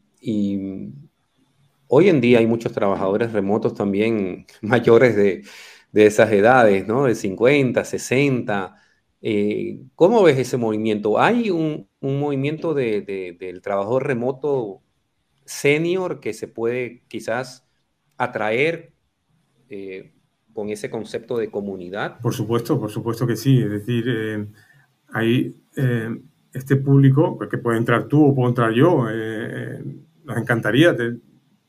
hoy 1.89 2.09
en 2.09 2.21
día 2.21 2.39
hay 2.39 2.47
muchos 2.47 2.73
trabajadores 2.73 3.33
remotos 3.33 3.75
también 3.75 4.47
mayores 4.63 5.17
de, 5.17 5.43
esas 5.95 6.33
edades, 6.33 6.87
¿no? 6.87 7.05
De 7.05 7.15
50, 7.15 7.85
60. 7.85 8.77
Eh, 9.21 9.81
¿Cómo 9.95 10.23
ves 10.23 10.39
ese 10.39 10.57
movimiento? 10.57 11.19
¿Hay 11.19 11.51
un, 11.51 11.89
movimiento 12.01 12.75
del 12.75 13.61
trabajador 13.63 14.07
remoto 14.07 14.83
senior 15.45 16.21
que 16.21 16.33
se 16.35 16.49
puede 16.49 17.05
quizás 17.09 17.67
atraer 18.23 18.93
eh, 19.69 20.13
con 20.53 20.69
ese 20.69 20.91
concepto 20.91 21.37
de 21.39 21.51
comunidad? 21.51 22.21
Por 22.21 22.35
supuesto, 22.35 22.79
por 22.79 22.91
supuesto 22.91 23.27
que 23.27 23.37
sí. 23.37 23.61
Es 23.61 23.71
decir, 23.71 24.05
eh, 24.07 24.47
hay 25.13 25.63
eh, 25.77 26.21
este 26.53 26.77
público, 26.77 27.39
que 27.39 27.59
puede 27.59 27.79
entrar 27.79 28.05
tú 28.05 28.27
o 28.27 28.35
puedo 28.35 28.49
entrar 28.49 28.73
yo. 28.73 29.07
nos 30.25 30.37
encantaría 30.37 30.95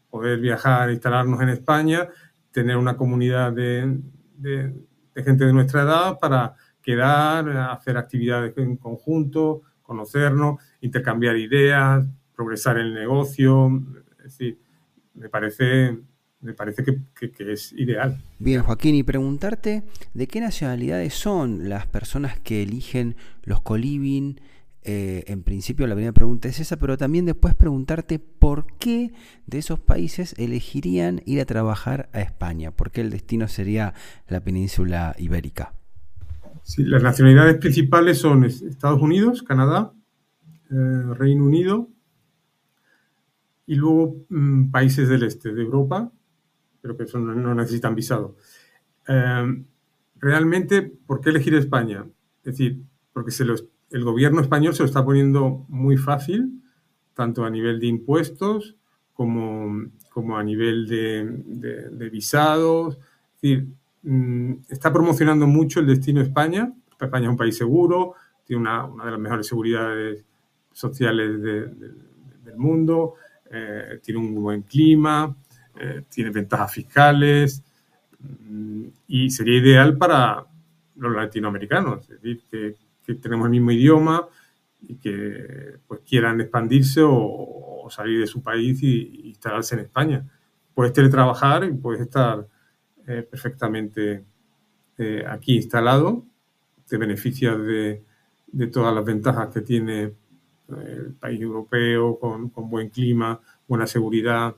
poder 0.10 0.40
viajar, 0.40 0.92
instalarnos 0.92 1.42
en 1.42 1.50
España, 1.50 2.08
tener 2.52 2.78
una 2.78 2.96
comunidad 2.96 3.52
de, 3.54 4.00
gente 5.16 5.46
de 5.46 5.54
nuestra 5.54 5.84
edad 5.84 6.20
para 6.20 6.56
quedar, 6.82 7.50
hacer 7.50 7.98
actividades 7.98 8.56
en 8.58 8.76
conjunto, 8.78 9.62
conocernos, 9.82 10.62
intercambiar 10.82 11.38
ideas, 11.38 12.06
progresar 12.36 12.78
en 12.78 12.88
el 12.88 12.94
negocio. 12.94 13.82
Es 14.18 14.24
decir, 14.24 14.60
me 15.16 15.30
parece 15.30 15.98
me 16.44 16.54
parece 16.54 16.84
que, 16.84 17.52
es 17.52 17.74
ideal. 17.74 18.22
Bien, 18.40 18.62
Joaquín, 18.62 18.96
y 18.96 19.04
preguntarte 19.04 19.84
de 20.14 20.28
qué 20.28 20.42
nacionalidades 20.42 21.14
son 21.14 21.70
las 21.70 21.88
personas 21.88 22.40
que 22.40 22.64
eligen 22.64 23.16
los 23.44 23.62
coliving. 23.62 24.40
Eh, 24.86 25.24
en 25.28 25.44
principio 25.44 25.88
la 25.88 25.96
primera 25.96 26.12
pregunta 26.12 26.50
es 26.50 26.60
esa, 26.60 26.78
pero 26.78 26.98
también 26.98 27.26
después 27.26 27.56
preguntarte 27.56 28.20
por 28.20 28.66
qué 28.78 29.14
de 29.48 29.60
esos 29.60 29.80
países 29.80 30.36
elegirían 30.38 31.22
ir 31.26 31.40
a 31.40 31.46
trabajar 31.46 32.10
a 32.12 32.20
España, 32.20 32.72
por 32.72 32.92
qué 32.92 33.00
el 33.02 33.10
destino 33.10 33.48
sería 33.48 33.94
la 34.28 34.42
península 34.42 35.16
ibérica. 35.18 35.74
Sí, 36.64 36.84
las 36.84 37.02
nacionalidades 37.02 37.58
principales 37.58 38.18
son 38.18 38.44
Estados 38.44 39.02
Unidos, 39.02 39.44
Canadá, 39.44 39.94
eh, 40.70 41.04
Reino 41.16 41.46
Unido 41.46 41.90
y 43.66 43.76
luego 43.76 44.26
mm, 44.30 44.72
países 44.72 45.08
del 45.10 45.24
este 45.24 45.54
de 45.54 45.62
Europa, 45.62 46.12
pero 46.84 46.98
que 46.98 47.04
eso 47.04 47.18
no, 47.18 47.56
necesitan 47.56 47.96
visado. 47.96 48.36
Em, 49.08 49.64
realmente, 50.20 50.82
¿por 50.82 51.22
qué 51.22 51.30
elegir 51.30 51.56
España? 51.56 52.06
Es 52.40 52.58
decir, 52.58 52.82
porque 53.14 53.32
el 53.92 54.04
gobierno 54.04 54.42
español 54.42 54.76
se 54.76 54.84
lo 54.84 54.88
está 54.88 55.04
poniendo 55.06 55.66
muy 55.70 55.96
fácil, 55.96 56.62
tanto 57.14 57.46
a 57.46 57.50
nivel 57.50 57.80
de 57.80 57.88
impuestos 57.88 58.76
como, 59.14 59.92
como 60.10 60.38
a 60.38 60.44
nivel 60.44 60.88
de, 60.90 62.10
visados. 62.10 63.00
Mm, 64.02 64.56
está 64.68 64.92
promocionando 64.92 65.48
mucho 65.48 65.80
el 65.80 65.88
destino 65.88 66.20
España. 66.20 66.74
España 67.00 67.28
es 67.28 67.32
un 67.32 67.38
país 67.38 67.58
seguro, 67.58 68.16
tiene 68.44 68.62
una, 68.62 68.84
una 68.84 69.06
de 69.06 69.12
las 69.12 69.20
mejores 69.22 69.48
seguridades 69.48 70.26
sociales 70.74 71.42
del 71.42 72.58
mundo, 72.58 73.16
eh, 73.50 74.00
tiene 74.02 74.20
un 74.20 74.36
buen 74.36 74.64
clima, 74.64 75.36
eh, 75.80 76.04
tiene 76.08 76.30
ventajas 76.30 76.72
fiscales 76.72 77.64
mm, 78.20 78.86
y 79.08 79.30
sería 79.32 79.58
ideal 79.58 79.98
para 79.98 80.46
los 80.96 81.16
latinoamericanos, 81.16 82.10
es 82.10 82.22
decir, 82.22 82.44
que, 82.50 82.76
tenemos 83.16 83.48
el 83.48 83.52
mismo 83.52 83.72
idioma 83.72 84.26
y 84.82 84.96
que 84.96 85.78
pues, 85.86 86.02
quieran 86.08 86.40
expandirse 86.40 87.02
o, 87.04 87.88
salir 87.90 88.22
de 88.22 88.28
su 88.28 88.42
país 88.42 88.82
y, 88.82 89.30
instalarse 89.30 89.76
en 89.76 89.82
España. 89.82 90.26
Puedes 90.74 90.94
teletrabajar 90.94 91.66
y 91.66 91.74
puedes 91.74 92.02
estar 92.02 92.48
eh, 93.06 93.28
perfectamente 93.30 94.24
eh, 94.98 95.26
aquí 95.28 95.56
instalado, 95.56 96.24
te 96.88 96.98
beneficias 96.98 97.58
de, 97.58 98.04
todas 98.72 98.96
las 98.96 99.04
ventajas 99.04 99.50
que 99.50 99.62
tiene 99.62 100.14
el 100.70 101.14
país 101.20 101.42
europeo 101.42 102.18
con 102.20 102.70
buen 102.70 102.90
clima, 102.90 103.42
buena 103.68 103.86
seguridad, 103.88 104.56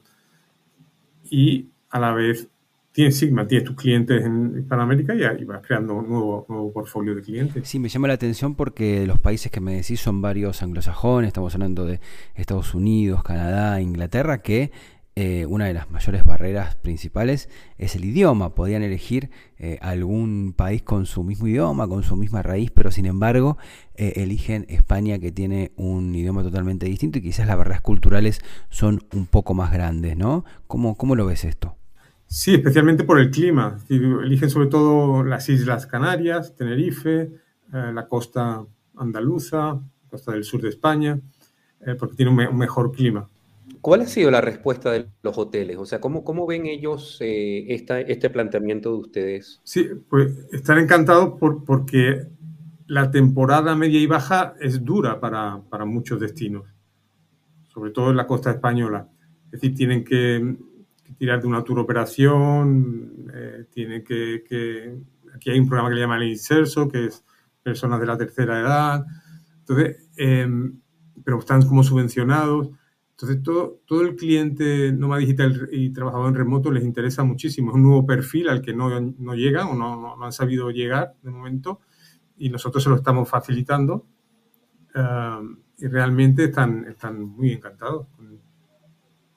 y 1.30 1.68
a 1.90 2.00
la 2.00 2.14
vez 2.14 2.50
tienes 2.96 3.18
Sigma, 3.18 3.46
tienes 3.46 3.68
tus 3.68 3.76
clientes 3.76 4.24
en 4.24 4.58
Hispanoamérica 4.58 5.14
y 5.14 5.24
ahí 5.24 5.44
vas 5.44 5.62
creando 5.62 5.96
un 5.96 6.08
nuevo, 6.08 6.46
nuevo 6.48 6.72
portfolio 6.72 7.14
de 7.14 7.22
clientes. 7.22 7.68
Sí, 7.68 7.78
me 7.78 7.90
llama 7.90 8.08
la 8.08 8.14
atención 8.14 8.56
porque 8.56 9.06
los 9.06 9.20
países 9.20 9.52
que 9.52 9.60
me 9.60 9.76
decís 9.76 10.00
son 10.00 10.22
varios 10.22 10.64
anglosajones, 10.64 11.28
estamos 11.28 11.54
hablando 11.54 11.86
de 11.86 12.00
Estados 12.36 12.74
Unidos, 12.74 13.22
Canadá, 13.22 13.82
Inglaterra, 13.82 14.42
que 14.42 14.72
eh, 15.18 15.46
una 15.46 15.66
de 15.66 15.74
las 15.74 15.90
mayores 15.90 16.26
barreras 16.26 16.76
principales 16.76 17.48
es 17.78 17.96
el 17.96 18.04
idioma. 18.04 18.54
Podían 18.54 18.84
elegir 18.84 19.30
eh, 19.58 19.78
algún 19.82 20.54
país 20.54 20.84
con 20.84 21.06
su 21.06 21.24
mismo 21.24 21.48
idioma, 21.48 21.88
con 21.88 22.04
su 22.04 22.18
misma 22.18 22.42
raíz, 22.42 22.70
pero 22.70 22.92
sin 22.92 23.06
embargo 23.06 23.58
eh, 23.96 24.12
eligen 24.18 24.66
España 24.68 25.18
que 25.18 25.32
tiene 25.32 25.72
un 25.78 26.14
idioma 26.14 26.44
totalmente 26.44 26.86
distinto 26.86 27.20
y 27.20 27.22
quizás 27.22 27.48
las 27.48 27.56
barreras 27.56 27.80
culturales 27.80 28.42
son 28.70 29.06
un 29.14 29.26
poco 29.26 29.54
más 29.54 29.72
grandes, 29.72 30.18
¿no? 30.18 30.44
¿Cómo, 30.68 30.98
cómo 30.98 31.16
lo 31.16 31.26
ves 31.26 31.46
esto? 31.46 31.78
Sí, 32.28 32.56
especialmente 32.56 33.06
por 33.06 33.18
el 33.18 33.32
clima. 33.32 33.78
Eligen 33.88 34.50
sobre 34.50 34.68
todo 34.68 35.24
las 35.24 35.48
Islas 35.48 35.88
Canarias, 35.88 36.58
Tenerife, 36.58 37.32
la 37.72 38.08
costa 38.10 38.66
andaluza, 38.98 39.80
costa 40.10 40.34
del 40.34 40.44
sur 40.44 40.62
de 40.62 40.70
España, 40.70 41.22
porque 42.00 42.16
tiene 42.16 42.32
un 42.32 42.58
mejor 42.58 42.92
clima. 42.92 43.30
¿Cuál 43.86 44.02
ha 44.02 44.08
sido 44.08 44.32
la 44.32 44.42
respuesta 44.42 44.92
de 44.92 45.12
los 45.22 45.38
hoteles? 45.38 45.78
O 45.78 45.86
sea, 45.86 46.02
¿cómo, 46.02 46.24
cómo 46.24 46.48
ven 46.48 46.66
ellos 46.66 47.20
eh, 47.22 47.68
este 47.70 48.32
planteamiento 48.32 48.90
de 48.90 48.98
ustedes? 48.98 49.62
Sí, 49.64 49.88
pues 50.10 50.48
están 50.52 50.80
encantados 50.80 51.38
por, 51.40 51.64
porque 51.64 52.26
la 52.88 53.12
temporada 53.12 53.76
media 53.76 54.00
y 54.00 54.08
baja 54.08 54.56
es 54.60 54.84
dura 54.84 55.20
para, 55.20 55.62
para, 55.70 55.86
muchos 55.86 56.20
destinos, 56.20 56.64
sobre 57.68 57.92
todo 57.92 58.10
en 58.10 58.18
la 58.18 58.26
costa 58.26 58.50
española. 58.50 59.08
Es 59.52 59.62
decir, 59.62 59.76
tienen 59.76 60.04
que, 60.04 60.58
tirar 61.20 61.40
de 61.40 61.48
una 61.48 61.64
tour 61.64 61.78
operación, 61.78 63.30
eh, 63.36 63.66
tienen 63.70 64.04
que, 64.04 64.44
que, 64.50 64.98
Aquí 65.36 65.52
hay 65.52 65.60
un 65.60 65.68
programa 65.68 65.90
que 65.90 65.96
le 65.98 66.02
llama 66.02 66.18
el 66.18 66.30
Inserso, 66.30 66.88
que 66.88 67.06
es 67.06 67.24
personas 67.62 68.00
de 68.00 68.08
la 68.08 68.18
tercera 68.18 68.60
edad. 68.60 69.06
Entonces, 69.60 70.10
em, 70.18 70.82
pero 71.24 71.38
están 71.38 71.62
como 71.68 71.84
subvencionados. 71.84 72.72
Entonces, 73.18 73.44
todo, 73.44 73.80
todo 73.86 74.02
el 74.02 74.18
cliente 74.18 74.92
nómada 74.92 75.22
digital 75.22 75.70
y 75.72 75.92
trabajador 75.92 76.28
en 76.28 76.36
remoto 76.36 76.70
les 76.70 76.84
interesa 76.84 77.24
muchísimo. 77.24 77.72
Es 77.72 77.76
un 77.76 77.84
nuevo 77.84 78.06
perfil 78.06 78.50
al 78.50 78.62
que 78.62 78.74
no, 78.74 79.00
no 79.00 79.36
llegan 79.36 79.68
o 79.68 79.74
no, 79.74 80.18
no, 80.18 80.26
han 80.26 80.34
sabido 80.34 80.70
llegar 80.70 81.16
de 81.22 81.32
momento 81.32 81.80
y 82.38 82.50
nosotros 82.50 82.84
se 82.84 82.90
lo 82.90 82.98
estamos 82.98 83.30
facilitando 83.30 84.06
um, 84.96 85.58
y 85.78 85.88
realmente 85.88 86.44
están, 86.44 86.86
están 86.90 87.22
muy 87.22 87.54
encantados 87.54 88.08
con, 88.18 88.42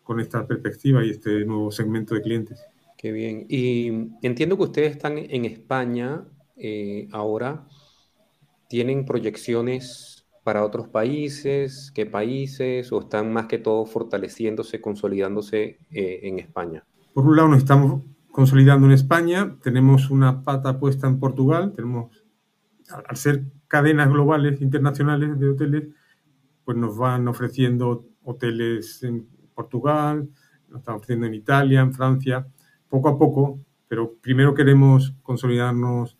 con, 0.03 0.19
esta 0.19 0.45
perspectiva 0.45 1.05
y 1.05 1.11
este 1.11 1.45
nuevo 1.45 1.71
segmento 1.71 2.17
de 2.17 2.23
clientes. 2.23 2.61
Qué 2.97 3.13
bien. 3.13 3.47
Y 3.49 4.11
entiendo 4.23 4.57
que 4.57 4.65
ustedes 4.65 4.91
están 4.91 5.19
en 5.19 5.45
España 5.45 6.25
eh, 6.57 7.07
ahora. 7.13 7.69
¿Tienen 8.69 9.07
proyecciones 9.07 10.18
para 10.49 10.65
otros 10.65 10.89
países? 10.89 11.93
¿Qué 11.95 12.07
países? 12.07 12.91
¿O 12.91 13.01
están 13.01 13.31
más 13.35 13.45
que 13.49 13.59
todo 13.59 13.85
fortaleciéndose, 13.85 14.81
consolidándose 14.81 15.79
eh, 15.91 16.21
en 16.23 16.39
España? 16.39 16.87
Por 17.13 17.27
un 17.27 17.37
lado 17.37 17.49
nos 17.49 17.59
estamos 17.59 18.03
consolidando 18.33 18.87
en 18.87 18.93
España, 18.93 19.59
tenemos 19.63 20.09
una 20.09 20.43
pata 20.43 20.81
puesta 20.81 21.07
en 21.07 21.21
Portugal, 21.21 21.75
tenemos, 21.77 22.25
al 22.89 23.17
ser 23.19 23.45
cadenas 23.67 24.09
globales 24.09 24.63
internacionales 24.63 25.39
de 25.39 25.51
hoteles, 25.51 25.89
pues 26.65 26.79
nos 26.79 26.97
van 26.97 27.29
ofreciendo 27.29 28.07
hoteles 28.25 29.03
en 29.03 29.29
Portugal, 29.55 30.31
nos 30.71 30.79
están 30.79 30.95
ofreciendo 30.95 31.27
en 31.27 31.35
Italia, 31.35 31.83
en 31.83 31.93
Francia, 31.93 32.49
poco 32.89 33.11
a 33.11 33.19
poco, 33.19 33.61
pero 33.87 34.15
primero 34.15 34.55
queremos 34.55 35.15
consolidarnos 35.23 36.17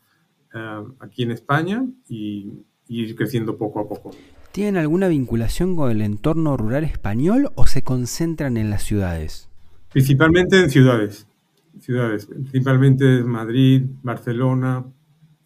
eh, 0.53 0.85
aquí 1.01 1.23
en 1.23 1.31
España 1.31 1.83
y, 2.11 2.53
y 2.89 3.03
ir 3.03 3.15
creciendo 3.15 3.57
poco 3.57 3.81
a 3.81 3.89
poco. 3.89 4.11
¿Tienen 4.53 4.77
alguna 4.77 5.09
vinculación 5.09 5.77
con 5.77 5.91
el 5.91 6.01
entorno 6.01 6.57
rural 6.57 6.85
español 6.85 7.51
o 7.55 7.67
se 7.67 7.83
concentran 7.83 8.57
en 8.57 8.71
las 8.71 8.83
ciudades? 8.83 9.49
Principalmente 9.93 10.61
en 10.61 10.71
ciudades, 10.71 11.27
ciudades, 11.81 12.27
principalmente 12.27 13.23
Madrid, 13.23 13.85
Barcelona, 14.03 14.85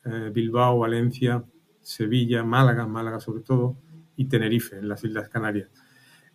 eh, 0.05 0.31
Bilbao, 0.33 0.79
Valencia, 0.79 1.45
Sevilla, 1.81 2.45
Málaga, 2.45 2.87
Málaga 2.87 3.21
sobre 3.21 3.43
todo, 3.43 3.77
y 4.17 4.27
Tenerife, 4.27 4.79
en 4.79 4.89
las 4.89 5.05
Islas 5.05 5.29
Canarias. 5.29 5.69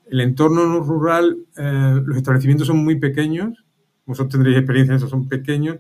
El 0.10 0.22
entorno 0.22 0.80
rural, 0.80 1.38
eh, 1.58 2.02
los 2.06 2.18
establecimientos 2.18 2.68
son 2.68 2.84
muy 2.84 3.00
pequeños, 3.00 3.66
vosotros 4.06 4.34
tendréis 4.34 4.58
experiencia 4.58 4.94
en 4.94 4.98
eso, 4.98 5.08
son 5.08 5.28
pequeños, 5.28 5.80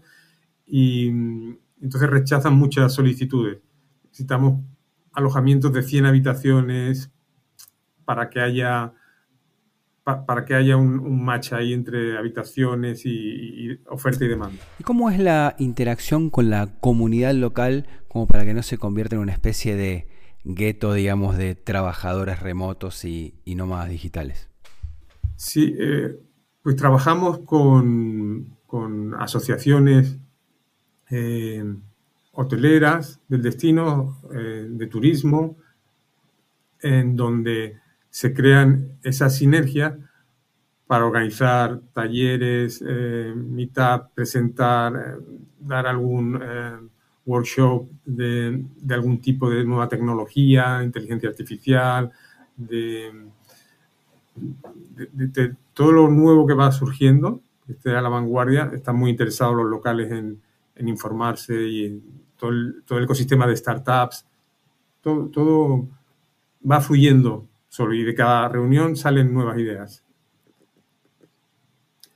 y 0.66 1.12
mm, 1.12 1.58
entonces 1.84 2.10
rechazan 2.10 2.56
muchas 2.56 2.94
solicitudes. 2.94 3.60
Necesitamos 4.04 4.62
alojamientos 5.17 5.73
de 5.73 5.82
100 5.82 6.06
habitaciones 6.06 7.12
para 8.06 8.30
que 8.30 8.39
haya 8.39 8.93
para 10.03 10.45
que 10.45 10.56
haya 10.56 10.77
un, 10.77 11.25
match 11.25 11.51
ahí 11.51 11.73
entre 11.73 12.17
habitaciones 12.17 13.01
y, 13.03 13.77
oferta 13.89 14.23
y 14.23 14.30
demanda. 14.30 14.63
¿Y 14.80 14.84
cómo 14.84 15.10
es 15.10 15.19
la 15.19 15.56
interacción 15.60 16.30
con 16.30 16.49
la 16.49 16.67
comunidad 16.80 17.34
local 17.34 17.88
como 18.08 18.25
para 18.25 18.45
que 18.45 18.53
no 18.53 18.63
se 18.63 18.77
convierta 18.77 19.17
en 19.17 19.21
una 19.21 19.34
especie 19.34 19.75
de 19.75 20.08
gueto, 20.45 20.93
digamos, 20.93 21.36
de 21.36 21.56
trabajadores 21.56 22.39
remotos 22.39 23.03
y, 23.03 23.34
nómadas 23.45 23.89
digitales? 23.89 24.49
Sí, 25.36 25.75
eh, 25.77 26.17
pues 26.62 26.77
trabajamos 26.77 27.39
con, 27.39 28.56
asociaciones 29.19 30.19
eh, 31.10 31.65
hoteleras 32.38 33.19
del 33.28 33.41
destino, 33.41 34.21
eh, 34.32 34.67
de 34.69 34.88
turismo, 34.88 35.58
en 36.80 37.15
donde 37.15 37.80
se 38.12 38.32
crean 38.32 39.00
esas 39.02 39.36
sinergias 39.36 39.95
para 40.86 41.06
organizar 41.06 41.82
talleres, 41.93 42.84
eh, 42.88 43.34
meetup, 43.36 44.13
presentar, 44.13 44.95
eh, 44.95 45.23
dar 45.60 45.88
algún 45.88 46.39
workshop 47.26 47.89
de, 48.06 48.63
algún 48.88 49.19
tipo 49.19 49.50
de 49.50 49.63
nueva 49.65 49.89
tecnología, 49.89 50.84
inteligencia 50.84 51.30
artificial, 51.30 52.12
de, 52.56 53.12
todo 55.73 55.91
lo 55.91 56.08
nuevo 56.08 56.45
que 56.45 56.54
va 56.54 56.71
surgiendo, 56.71 57.41
que 57.84 57.89
a 57.89 58.02
la 58.02 58.10
vanguardia. 58.10 58.69
Están 58.71 58.95
muy 58.95 59.10
interesados 59.10 59.56
los 59.56 59.65
locales 59.65 60.12
en, 60.12 60.39
en 60.76 60.88
informarse 60.88 61.56
y 61.56 62.02
todo 62.38 62.52
el, 62.52 62.84
todo 62.86 62.97
el 62.97 63.06
ecosistema 63.06 63.47
de 63.47 63.58
startups, 63.58 64.26
todo, 65.02 65.30
todo 65.30 65.88
va 66.69 66.82
fluyendo 66.82 67.47
solo 67.67 67.93
y 67.93 68.04
de 68.04 68.15
cada 68.15 68.47
reunión 68.50 68.95
salen 68.95 69.34
nuevas 69.34 69.58
ideas. 69.60 70.04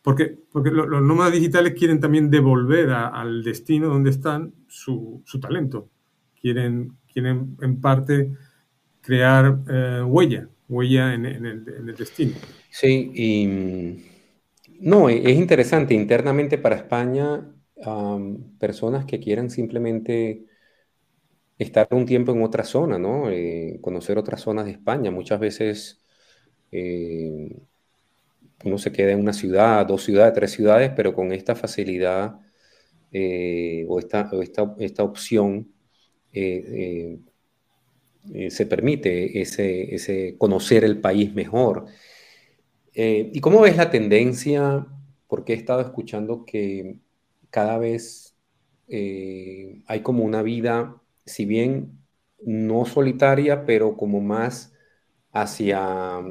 Porque, 0.02 0.36
porque 0.52 0.72
los, 0.72 0.88
nómadas 0.88 1.34
digitales 1.34 1.74
quieren 1.78 2.00
también 2.00 2.32
devolver 2.32 2.90
al 2.90 3.44
destino 3.44 3.88
donde 3.88 4.10
están 4.10 4.54
su, 4.68 5.22
su 5.26 5.40
talento. 5.40 5.90
Quieren, 6.40 6.98
quieren 7.12 7.56
en 7.62 7.80
parte 7.80 8.32
crear 9.02 9.60
eh, 9.70 10.02
huella, 10.04 10.50
huella 10.68 11.14
en, 11.14 11.26
el, 11.28 11.46
en, 11.46 11.90
el, 11.90 11.96
destino. 11.96 12.34
Sí, 12.72 13.12
y 13.14 14.06
no, 14.80 15.08
es 15.08 15.38
interesante. 15.38 15.94
Internamente 15.94 16.58
para 16.58 16.78
España 16.78 17.42
personas 18.60 19.06
que 19.06 19.20
quieran 19.20 19.50
simplemente 19.50 20.46
estar 21.64 21.88
un 21.92 22.06
tiempo 22.06 22.32
en 22.32 22.44
otra 22.44 22.64
zona, 22.64 22.98
¿no? 22.98 23.30
Eh, 23.30 23.80
conocer 23.82 24.18
otras 24.18 24.42
zonas 24.42 24.66
de 24.66 24.72
España. 24.72 25.12
Muchas 25.12 25.40
veces 25.40 26.04
eh, 26.72 27.56
uno 28.66 28.78
se 28.78 28.92
queda 28.92 29.12
en 29.12 29.20
una 29.20 29.34
ciudad, 29.34 29.86
dos 29.86 30.04
ciudades, 30.04 30.34
tres 30.34 30.52
ciudades, 30.52 30.92
pero 30.96 31.14
con 31.14 31.32
esta 31.32 31.56
facilidad 31.56 32.40
eh, 33.12 33.86
o, 33.88 34.00
esta, 34.00 34.30
esta, 34.80 35.04
opción 35.04 35.72
se 36.34 37.20
permite 38.68 39.42
ese, 39.42 40.36
conocer 40.38 40.84
el 40.84 41.00
país 41.02 41.34
mejor. 41.34 41.86
¿Y 42.94 43.40
cómo 43.40 43.62
ves 43.62 43.78
la 43.78 43.90
tendencia? 43.92 44.88
Porque 45.28 45.54
he 45.54 45.56
estado 45.56 45.82
escuchando 45.82 46.46
que 46.46 47.00
cada 47.52 47.78
vez 47.78 48.36
eh, 48.88 49.84
hay 49.88 50.02
como 50.02 50.24
una 50.24 50.42
vida, 50.42 51.02
si 51.26 51.46
bien 51.46 52.00
no 52.42 52.86
solitaria, 52.86 53.66
pero 53.66 53.96
como 53.96 54.22
más 54.22 54.74
hacia 55.32 56.22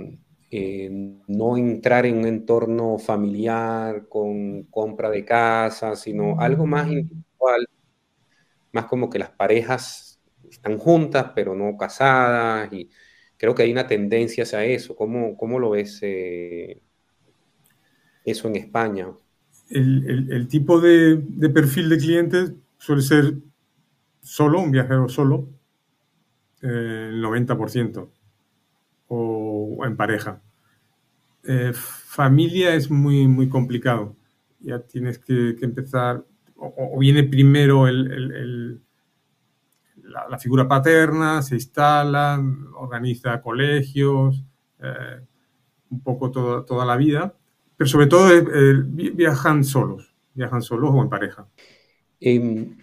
eh, 0.51 0.89
no 1.29 1.57
entrar 1.57 2.07
en 2.07 2.19
un 2.19 2.27
entorno 2.27 2.99
familiar 2.99 4.09
con 4.09 4.65
compra 4.65 5.11
de 5.11 5.25
casa, 5.25 5.97
sino 5.97 6.41
algo 6.41 6.67
más 6.67 6.89
mm. 6.89 6.93
individual, 6.93 7.69
más 8.73 8.87
como 8.87 9.09
que 9.11 9.19
las 9.19 9.31
parejas 9.31 10.21
están 10.51 10.79
juntas, 10.79 11.33
pero 11.35 11.55
no 11.55 11.77
casadas, 11.77 12.73
y 12.73 12.91
creo 13.37 13.55
que 13.55 13.63
hay 13.63 13.73
una 13.73 13.87
tendencia 13.87 14.43
hacia 14.45 14.65
eso. 14.65 14.97
¿Cómo, 14.97 15.37
cómo 15.37 15.59
lo 15.59 15.71
ves 15.71 16.01
eh, 16.03 16.83
eso 18.25 18.49
en 18.49 18.57
España? 18.57 19.09
El, 19.71 20.49
tipo 20.49 20.81
de, 20.81 21.23
perfil 21.53 21.89
de 21.89 21.99
clientes 21.99 22.53
suele 22.79 23.03
ser 23.03 23.35
solo, 24.21 24.61
un 24.61 24.71
viajero 24.71 25.09
solo, 25.09 25.49
eh, 26.63 27.09
el 27.11 27.23
90%, 27.23 28.11
o, 29.09 29.83
en 29.85 29.97
pareja. 29.97 30.43
Eh, 31.45 31.73
familia 31.75 32.75
es 32.75 32.91
muy, 32.91 33.27
muy 33.27 33.49
complicado. 33.49 34.17
Ya 34.61 34.81
tienes 34.81 35.19
que, 35.19 35.57
empezar, 35.63 36.25
o, 36.57 36.99
viene 36.99 37.25
primero 37.25 37.87
el, 37.87 38.81
la, 40.03 40.39
figura 40.39 40.67
paterna, 40.67 41.43
se 41.43 41.55
instala, 41.55 42.43
organiza 42.77 43.41
colegios, 43.41 44.45
eh, 44.81 45.21
un 45.91 46.03
poco 46.03 46.31
toda 46.31 46.85
la 46.85 46.97
vida 46.97 47.35
pero 47.81 47.89
sobre 47.89 48.09
todo 48.09 48.31
eh, 48.31 48.45
eh, 48.47 49.11
viajan 49.15 49.65
solos, 49.65 50.15
viajan 50.35 50.61
solos 50.61 50.91
o 50.93 51.01
en 51.01 51.09
pareja. 51.09 51.49
Em, 52.21 52.77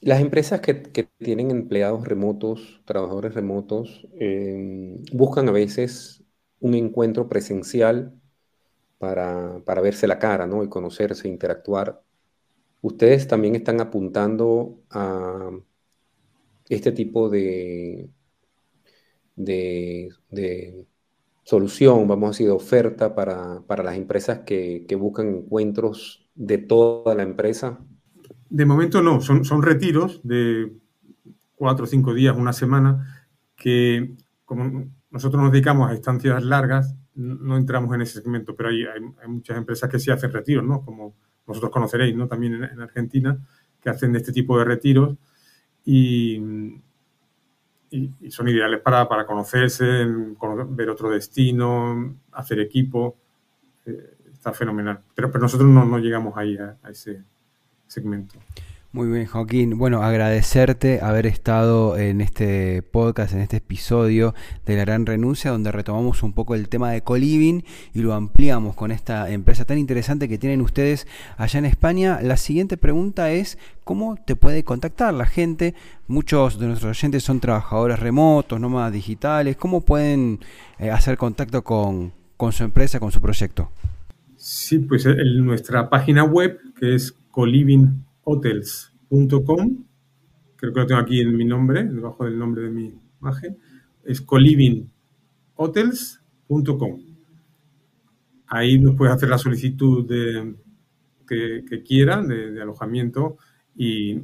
las 0.00 0.20
empresas 0.20 0.60
que, 0.60 0.74
tienen 1.18 1.52
empleados 1.52 2.08
remotos, 2.08 2.82
trabajadores 2.86 3.34
remotos, 3.34 4.08
em, 4.14 5.00
buscan 5.12 5.48
a 5.48 5.52
veces 5.52 6.24
un 6.58 6.74
encuentro 6.74 7.28
presencial 7.28 8.20
para, 8.98 9.60
verse 9.80 10.08
la 10.08 10.18
cara, 10.18 10.44
¿no? 10.48 10.64
Y 10.64 10.68
conocerse, 10.68 11.28
interactuar. 11.28 12.02
Ustedes 12.82 13.28
también 13.28 13.54
están 13.54 13.80
apuntando 13.80 14.82
a 14.90 15.50
este 16.68 16.90
tipo 16.90 17.28
de, 17.30 18.10
de 19.36 20.86
solución, 21.42 22.06
vamos 22.06 22.28
a 22.28 22.30
decir, 22.30 22.46
de 22.46 22.52
oferta 22.52 23.14
para, 23.14 23.62
las 23.68 23.96
empresas 23.96 24.40
que, 24.40 24.86
buscan 24.98 25.28
encuentros 25.28 26.28
de 26.34 26.58
toda 26.58 27.14
la 27.14 27.22
empresa? 27.22 27.78
De 28.48 28.64
momento 28.64 29.02
no, 29.02 29.20
son, 29.20 29.44
son 29.44 29.62
retiros 29.62 30.20
de 30.24 30.72
cuatro 31.54 31.84
o 31.84 31.88
cinco 31.88 32.14
días, 32.14 32.36
una 32.36 32.52
semana, 32.52 33.26
que 33.56 34.14
como 34.44 34.90
nosotros 35.10 35.42
nos 35.42 35.52
dedicamos 35.52 35.90
a 35.90 35.94
estancias 35.94 36.42
largas, 36.42 36.96
no 37.14 37.56
entramos 37.56 37.94
en 37.94 38.02
ese 38.02 38.20
segmento, 38.20 38.54
pero 38.56 38.70
hay, 38.70 38.84
hay, 38.84 39.28
muchas 39.28 39.58
empresas 39.58 39.90
que 39.90 39.98
sí 39.98 40.10
hacen 40.10 40.32
retiros, 40.32 40.64
¿no? 40.64 40.82
Como 40.84 41.16
vosotros 41.44 41.70
conoceréis, 41.70 42.16
¿no? 42.16 42.28
También 42.28 42.54
en, 42.54 42.64
en 42.64 42.80
Argentina, 42.80 43.38
que 43.80 43.90
hacen 43.90 44.14
este 44.16 44.32
tipo 44.32 44.58
de 44.58 44.64
retiros 44.64 45.16
y, 45.84 46.40
y, 47.90 48.30
son 48.30 48.48
ideales 48.48 48.80
para, 48.80 49.08
para 49.08 49.26
conocerse, 49.26 50.06
ver 50.68 50.90
otro 50.90 51.10
destino, 51.10 52.16
hacer 52.32 52.60
equipo. 52.60 53.16
Eh, 53.86 54.16
está 54.32 54.52
fenomenal. 54.52 55.00
Pero, 55.14 55.30
pero 55.30 55.42
nosotros 55.42 55.68
no, 55.68 55.84
no 55.84 55.98
llegamos 55.98 56.36
ahí 56.36 56.56
a, 56.56 56.76
ese 56.88 57.22
segmento. 57.86 58.38
Muy 58.92 59.06
bien, 59.06 59.24
Joaquín. 59.26 59.78
Bueno, 59.78 60.02
agradecerte 60.02 60.98
haber 61.00 61.24
estado 61.24 61.96
en 61.96 62.20
este 62.20 62.82
podcast, 62.82 63.32
en 63.32 63.40
este 63.40 63.58
episodio 63.58 64.34
de 64.66 64.74
La 64.74 64.84
Gran 64.84 65.06
Renuncia, 65.06 65.52
donde 65.52 65.70
retomamos 65.70 66.24
un 66.24 66.32
poco 66.32 66.56
el 66.56 66.68
tema 66.68 66.90
de 66.90 67.02
Coliving 67.02 67.62
y 67.94 68.00
lo 68.00 68.14
ampliamos 68.14 68.74
con 68.74 68.90
esta 68.90 69.30
empresa 69.30 69.64
tan 69.64 69.78
interesante 69.78 70.28
que 70.28 70.38
tienen 70.38 70.60
ustedes 70.60 71.06
allá 71.36 71.60
en 71.60 71.66
España. 71.66 72.18
La 72.20 72.36
siguiente 72.36 72.76
pregunta 72.76 73.30
es, 73.30 73.58
¿cómo 73.84 74.16
te 74.16 74.34
puede 74.34 74.64
contactar 74.64 75.14
la 75.14 75.26
gente? 75.26 75.76
Muchos 76.08 76.58
de 76.58 76.66
nuestros 76.66 76.98
oyentes 76.98 77.22
son 77.22 77.38
trabajadores 77.38 78.00
remotos, 78.00 78.58
nómadas 78.58 78.92
digitales. 78.92 79.56
¿Cómo 79.56 79.82
pueden 79.82 80.40
eh, 80.80 80.90
hacer 80.90 81.16
contacto 81.16 81.62
con, 81.62 82.12
su 82.50 82.64
empresa, 82.64 82.98
con 82.98 83.12
su 83.12 83.20
proyecto? 83.20 83.70
Sí, 84.34 84.80
pues 84.80 85.06
en 85.06 85.46
nuestra 85.46 85.88
página 85.88 86.24
web, 86.24 86.58
que 86.80 86.96
es 86.96 87.14
coliving 87.30 88.09
hotels.com, 88.30 89.84
creo 90.56 90.72
que 90.72 90.80
lo 90.80 90.86
tengo 90.86 91.00
aquí 91.00 91.20
en 91.20 91.36
mi 91.36 91.44
nombre, 91.44 91.84
debajo 91.84 92.24
del 92.24 92.38
nombre 92.38 92.62
de 92.62 92.70
mi 92.70 92.94
imagen, 93.20 93.58
es 94.04 94.20
colivinghotels.com. 94.20 97.00
Ahí 98.46 98.78
nos 98.78 98.94
puedes 98.96 99.14
hacer 99.14 99.28
la 99.28 99.38
solicitud 99.38 100.06
de, 100.06 100.54
que, 101.26 101.82
quieran 101.82 102.28
de, 102.28 102.60
alojamiento 102.60 103.38
y 103.76 104.20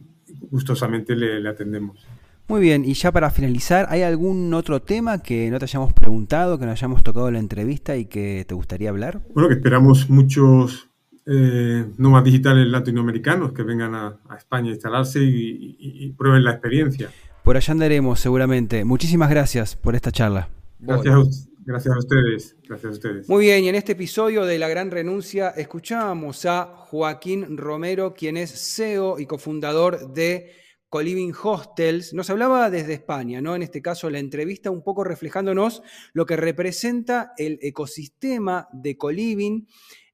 gustosamente 0.51 1.15
le, 1.15 1.49
atendemos. 1.49 2.05
Muy 2.49 2.61
bien, 2.61 2.85
y 2.85 2.95
ya 2.95 3.11
para 3.11 3.31
finalizar, 3.31 3.87
¿hay 3.89 4.03
algún 4.03 4.55
otro 4.55 4.81
tema 4.81 5.23
que 5.23 5.51
no 5.51 5.59
te 5.59 5.65
hayamos 5.65 5.93
preguntado, 5.93 6.59
que 6.59 6.67
no 6.67 6.71
hayamos 6.71 7.03
tocado 7.03 7.27
en 7.29 7.35
la 7.35 7.41
entrevista 7.41 7.97
y 7.97 8.07
que 8.07 8.45
te 8.47 8.55
gustaría 8.55 8.91
hablar? 8.91 9.21
Bueno, 9.35 9.49
que 9.49 9.57
esperamos 9.57 10.09
muchos 10.11 10.89
eh, 11.27 11.85
más 11.99 12.25
digitales 12.25 12.69
latinoamericanos 12.69 13.53
que 13.53 13.65
vengan 13.65 13.95
a, 13.95 14.21
España 14.37 14.69
a 14.71 14.75
instalarse 14.75 15.21
y, 15.23 16.15
prueben 16.17 16.45
la 16.45 16.53
experiencia. 16.53 17.11
Por 17.43 17.57
allá 17.57 17.73
andaremos 17.73 18.21
seguramente. 18.21 18.85
Muchísimas 18.85 19.29
gracias 19.29 19.77
por 19.77 19.95
esta 19.97 20.13
charla. 20.13 20.49
Gracias, 20.79 21.15
a, 21.15 21.23
gracias 21.65 21.95
a 21.95 21.99
ustedes. 21.99 22.57
Gracias 22.69 22.91
a 22.91 22.93
ustedes. 22.93 23.29
Muy 23.29 23.47
bien, 23.47 23.65
y 23.65 23.69
en 23.69 23.75
este 23.75 23.93
episodio 23.93 24.45
de 24.45 24.59
La 24.59 24.69
Gran 24.69 24.91
Renuncia 24.91 25.51
escuchábamos 25.51 26.45
a 26.47 26.65
Joaquín 26.65 27.57
Romero, 27.57 28.15
quien 28.15 28.37
es 28.37 28.75
CEO 28.75 29.19
y 29.19 29.27
cofundador 29.27 30.13
de 30.13 30.53
Coliving 30.89 31.35
Hostels. 31.43 32.15
Nos 32.15 32.31
hablaba 32.31 32.71
desde 32.71 32.95
España, 32.95 33.41
¿no? 33.41 33.57
En 33.57 33.63
este 33.63 33.83
caso, 33.83 34.09
la 34.11 34.21
entrevista 34.21 34.71
un 34.71 34.85
poco 34.85 35.03
reflejándonos 35.03 35.83
lo 36.13 36.25
que 36.25 36.37
representa 36.37 37.33
el 37.37 37.59
ecosistema 37.63 38.69
de 38.73 38.97
Coliving 38.97 39.67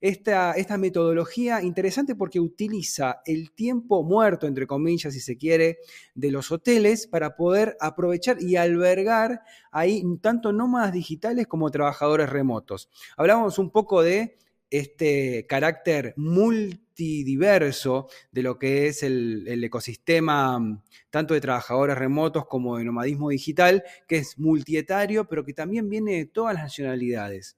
esta, 0.02 0.52
esta 0.54 0.76
metodología 0.78 1.62
interesante 1.62 2.16
porque 2.16 2.40
utiliza 2.40 3.22
el 3.24 3.52
tiempo 3.52 4.02
muerto, 4.02 4.48
entre 4.48 4.66
comillas, 4.66 5.14
si 5.14 5.20
se 5.20 5.38
quiere, 5.38 5.78
de 6.16 6.32
los 6.32 6.50
hoteles 6.50 7.06
para 7.06 7.36
poder 7.36 7.76
aprovechar 7.80 8.42
y 8.42 8.56
albergar 8.56 9.42
ahí 9.70 10.02
tanto 10.20 10.52
nómadas 10.52 10.92
digitales 10.92 11.46
como 11.46 11.70
trabajadores 11.70 12.28
remotos. 12.30 12.90
Hablábamos 13.16 13.60
un 13.60 13.70
poco 13.70 14.02
de 14.02 14.36
este 14.70 15.46
carácter 15.46 16.14
multidiverso 16.16 18.08
de 18.32 18.42
lo 18.42 18.58
que 18.58 18.88
es 18.88 19.04
el, 19.04 19.46
el, 19.46 19.62
ecosistema 19.62 20.82
tanto 21.10 21.34
de 21.34 21.40
trabajadores 21.40 21.96
remotos 21.96 22.46
como 22.46 22.76
de 22.76 22.84
nomadismo 22.84 23.28
digital, 23.28 23.84
que 24.08 24.16
es 24.16 24.36
multietario, 24.36 25.28
pero 25.28 25.44
que 25.44 25.52
también 25.52 25.88
viene 25.88 26.16
de 26.16 26.26
todas 26.26 26.54
las 26.54 26.64
nacionalidades. 26.64 27.56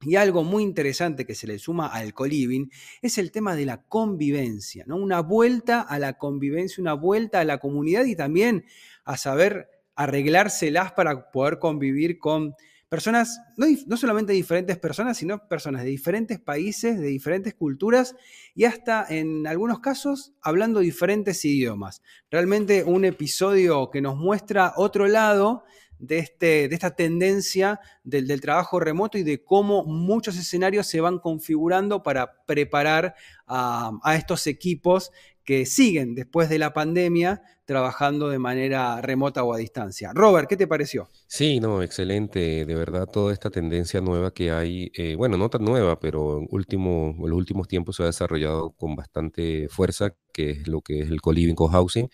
Y 0.00 0.14
algo 0.14 0.44
muy 0.44 0.62
interesante 0.62 1.26
que 1.26 1.34
se 1.34 1.48
le 1.48 1.58
suma 1.58 1.88
al 1.88 2.14
coliving 2.14 2.70
es 3.02 3.18
el 3.18 3.32
tema 3.32 3.56
de 3.56 3.66
la 3.66 3.82
convivencia, 3.82 4.84
¿no? 4.86 4.96
Una 4.96 5.20
vuelta 5.20 5.80
a 5.80 5.98
la 5.98 6.18
convivencia, 6.18 6.80
una 6.80 6.94
vuelta 6.94 7.40
a 7.40 7.44
la 7.44 7.58
comunidad 7.58 8.04
y 8.04 8.14
también 8.14 8.64
a 9.04 9.16
saber 9.16 9.68
arreglárselas 9.96 10.92
para 10.92 11.32
poder 11.32 11.58
convivir 11.58 12.20
con 12.20 12.54
personas, 12.88 13.40
no, 13.56 13.66
no 13.86 13.96
solamente 13.96 14.32
diferentes 14.32 14.78
personas, 14.78 15.18
sino 15.18 15.46
personas 15.48 15.82
de 15.82 15.90
diferentes 15.90 16.38
países, 16.38 16.98
de 16.98 17.08
diferentes 17.08 17.54
culturas 17.54 18.14
y 18.54 18.64
hasta 18.64 19.04
en 19.08 19.46
algunos 19.48 19.80
casos 19.80 20.32
hablando 20.40 20.78
diferentes 20.80 21.44
idiomas. 21.44 22.02
Realmente 22.30 22.84
un 22.84 23.04
episodio 23.04 23.90
que 23.90 24.00
nos 24.00 24.16
muestra 24.16 24.72
otro 24.76 25.08
lado 25.08 25.64
de, 25.98 26.18
este, 26.18 26.68
de 26.68 26.74
esta 26.74 26.94
tendencia 26.94 27.80
del, 28.04 28.40
trabajo 28.40 28.80
remoto 28.80 29.18
y 29.18 29.22
de 29.22 29.42
cómo 29.42 29.84
muchos 29.84 30.36
escenarios 30.36 30.86
se 30.86 31.00
van 31.00 31.18
configurando 31.18 32.02
para 32.02 32.44
preparar 32.46 33.14
a, 33.46 33.98
estos 34.16 34.46
equipos 34.46 35.10
que 35.44 35.64
siguen 35.64 36.14
después 36.14 36.50
de 36.50 36.58
la 36.58 36.74
pandemia 36.74 37.42
trabajando 37.64 38.28
de 38.28 38.38
manera 38.38 39.00
remota 39.00 39.44
o 39.44 39.52
a 39.52 39.58
distancia. 39.58 40.10
Robert, 40.14 40.48
¿qué 40.48 40.56
te 40.56 40.66
pareció? 40.66 41.08
Sí, 41.26 41.60
no, 41.60 41.82
excelente. 41.82 42.64
De 42.64 42.74
verdad, 42.74 43.06
toda 43.06 43.32
esta 43.32 43.50
tendencia 43.50 44.00
nueva 44.00 44.32
que 44.32 44.50
hay, 44.50 44.90
eh, 44.94 45.14
bueno, 45.16 45.36
no 45.36 45.50
tan 45.50 45.64
nueva, 45.64 45.98
pero 46.00 46.38
en, 46.38 46.48
último, 46.50 47.14
los 47.18 47.36
últimos 47.36 47.68
tiempos 47.68 47.96
se 47.96 48.02
ha 48.02 48.06
desarrollado 48.06 48.70
con 48.70 48.94
bastante 48.94 49.68
fuerza, 49.68 50.14
que 50.32 50.50
es 50.50 50.68
lo 50.68 50.80
que 50.80 51.00
es 51.00 51.10
el 51.10 51.20
co-living, 51.20 51.54
co-housing, 51.54 52.08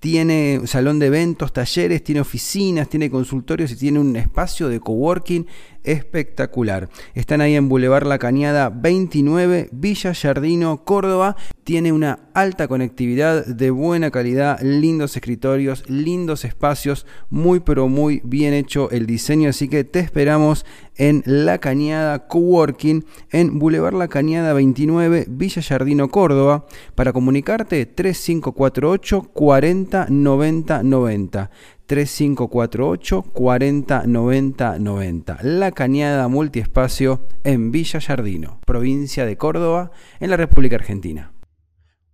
tiene 0.00 0.60
salón 0.66 0.98
de 0.98 1.06
eventos, 1.06 1.52
talleres, 1.52 2.04
tiene 2.04 2.20
oficinas, 2.20 2.88
tiene 2.88 3.10
consultorios 3.10 3.72
y 3.72 3.76
tiene 3.76 3.98
un 3.98 4.14
espacio 4.14 4.68
de 4.68 4.80
coworking 4.80 5.46
espectacular. 5.92 6.88
Están 7.14 7.40
ahí 7.40 7.54
en 7.54 7.68
Boulevard 7.68 8.06
La 8.06 8.18
Cañada 8.18 8.68
29, 8.70 9.70
Villa 9.72 10.14
Jardino, 10.14 10.84
Córdoba. 10.84 11.36
Tiene 11.64 11.92
una 11.92 12.20
alta 12.34 12.68
conectividad 12.68 13.44
de 13.44 13.70
buena 13.70 14.10
calidad, 14.10 14.60
lindos 14.60 15.16
escritorios, 15.16 15.88
lindos 15.88 16.44
espacios, 16.44 17.06
muy 17.30 17.60
pero 17.60 17.88
muy 17.88 18.20
bien 18.24 18.54
hecho 18.54 18.90
el 18.90 19.06
diseño, 19.06 19.50
así 19.50 19.68
que 19.68 19.84
te 19.84 19.98
esperamos 19.98 20.64
en 20.96 21.22
La 21.26 21.58
Cañada 21.58 22.26
Coworking 22.26 23.04
en 23.30 23.58
Boulevard 23.58 23.94
La 23.94 24.08
Cañada 24.08 24.52
29, 24.52 25.26
Villa 25.28 25.62
Jardino, 25.62 26.08
Córdoba. 26.08 26.66
Para 26.94 27.12
comunicarte 27.12 27.86
3548 27.86 29.22
40 29.32 30.06
90 30.10 30.82
90. 30.82 31.50
3548 31.88 33.22
40 33.32 34.02
90 34.06 34.78
90. 34.78 35.38
La 35.42 35.72
Cañada 35.72 36.28
Multiespacio 36.28 37.26
en 37.44 37.72
Villa 37.72 37.98
Jardino, 37.98 38.60
provincia 38.66 39.24
de 39.24 39.38
Córdoba, 39.38 39.90
en 40.20 40.28
la 40.28 40.36
República 40.36 40.76
Argentina. 40.76 41.32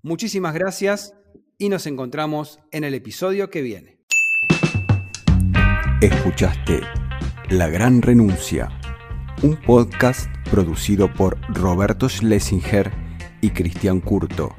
Muchísimas 0.00 0.54
gracias 0.54 1.14
y 1.58 1.70
nos 1.70 1.88
encontramos 1.88 2.60
en 2.70 2.84
el 2.84 2.94
episodio 2.94 3.50
que 3.50 3.62
viene. 3.62 3.98
Escuchaste 6.00 6.80
La 7.50 7.66
Gran 7.66 8.00
Renuncia, 8.00 8.68
un 9.42 9.56
podcast 9.56 10.28
producido 10.52 11.12
por 11.12 11.40
Roberto 11.52 12.08
Schlesinger 12.08 12.92
y 13.40 13.50
Cristian 13.50 14.00
Curto. 14.00 14.54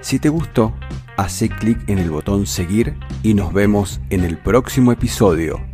Si 0.00 0.20
te 0.20 0.28
gustó, 0.28 0.74
hace 1.20 1.50
clic 1.50 1.78
en 1.88 1.98
el 1.98 2.10
botón 2.10 2.46
seguir 2.46 2.96
y 3.22 3.34
nos 3.34 3.52
vemos 3.52 4.00
en 4.08 4.24
el 4.24 4.38
próximo 4.38 4.90
episodio. 4.90 5.69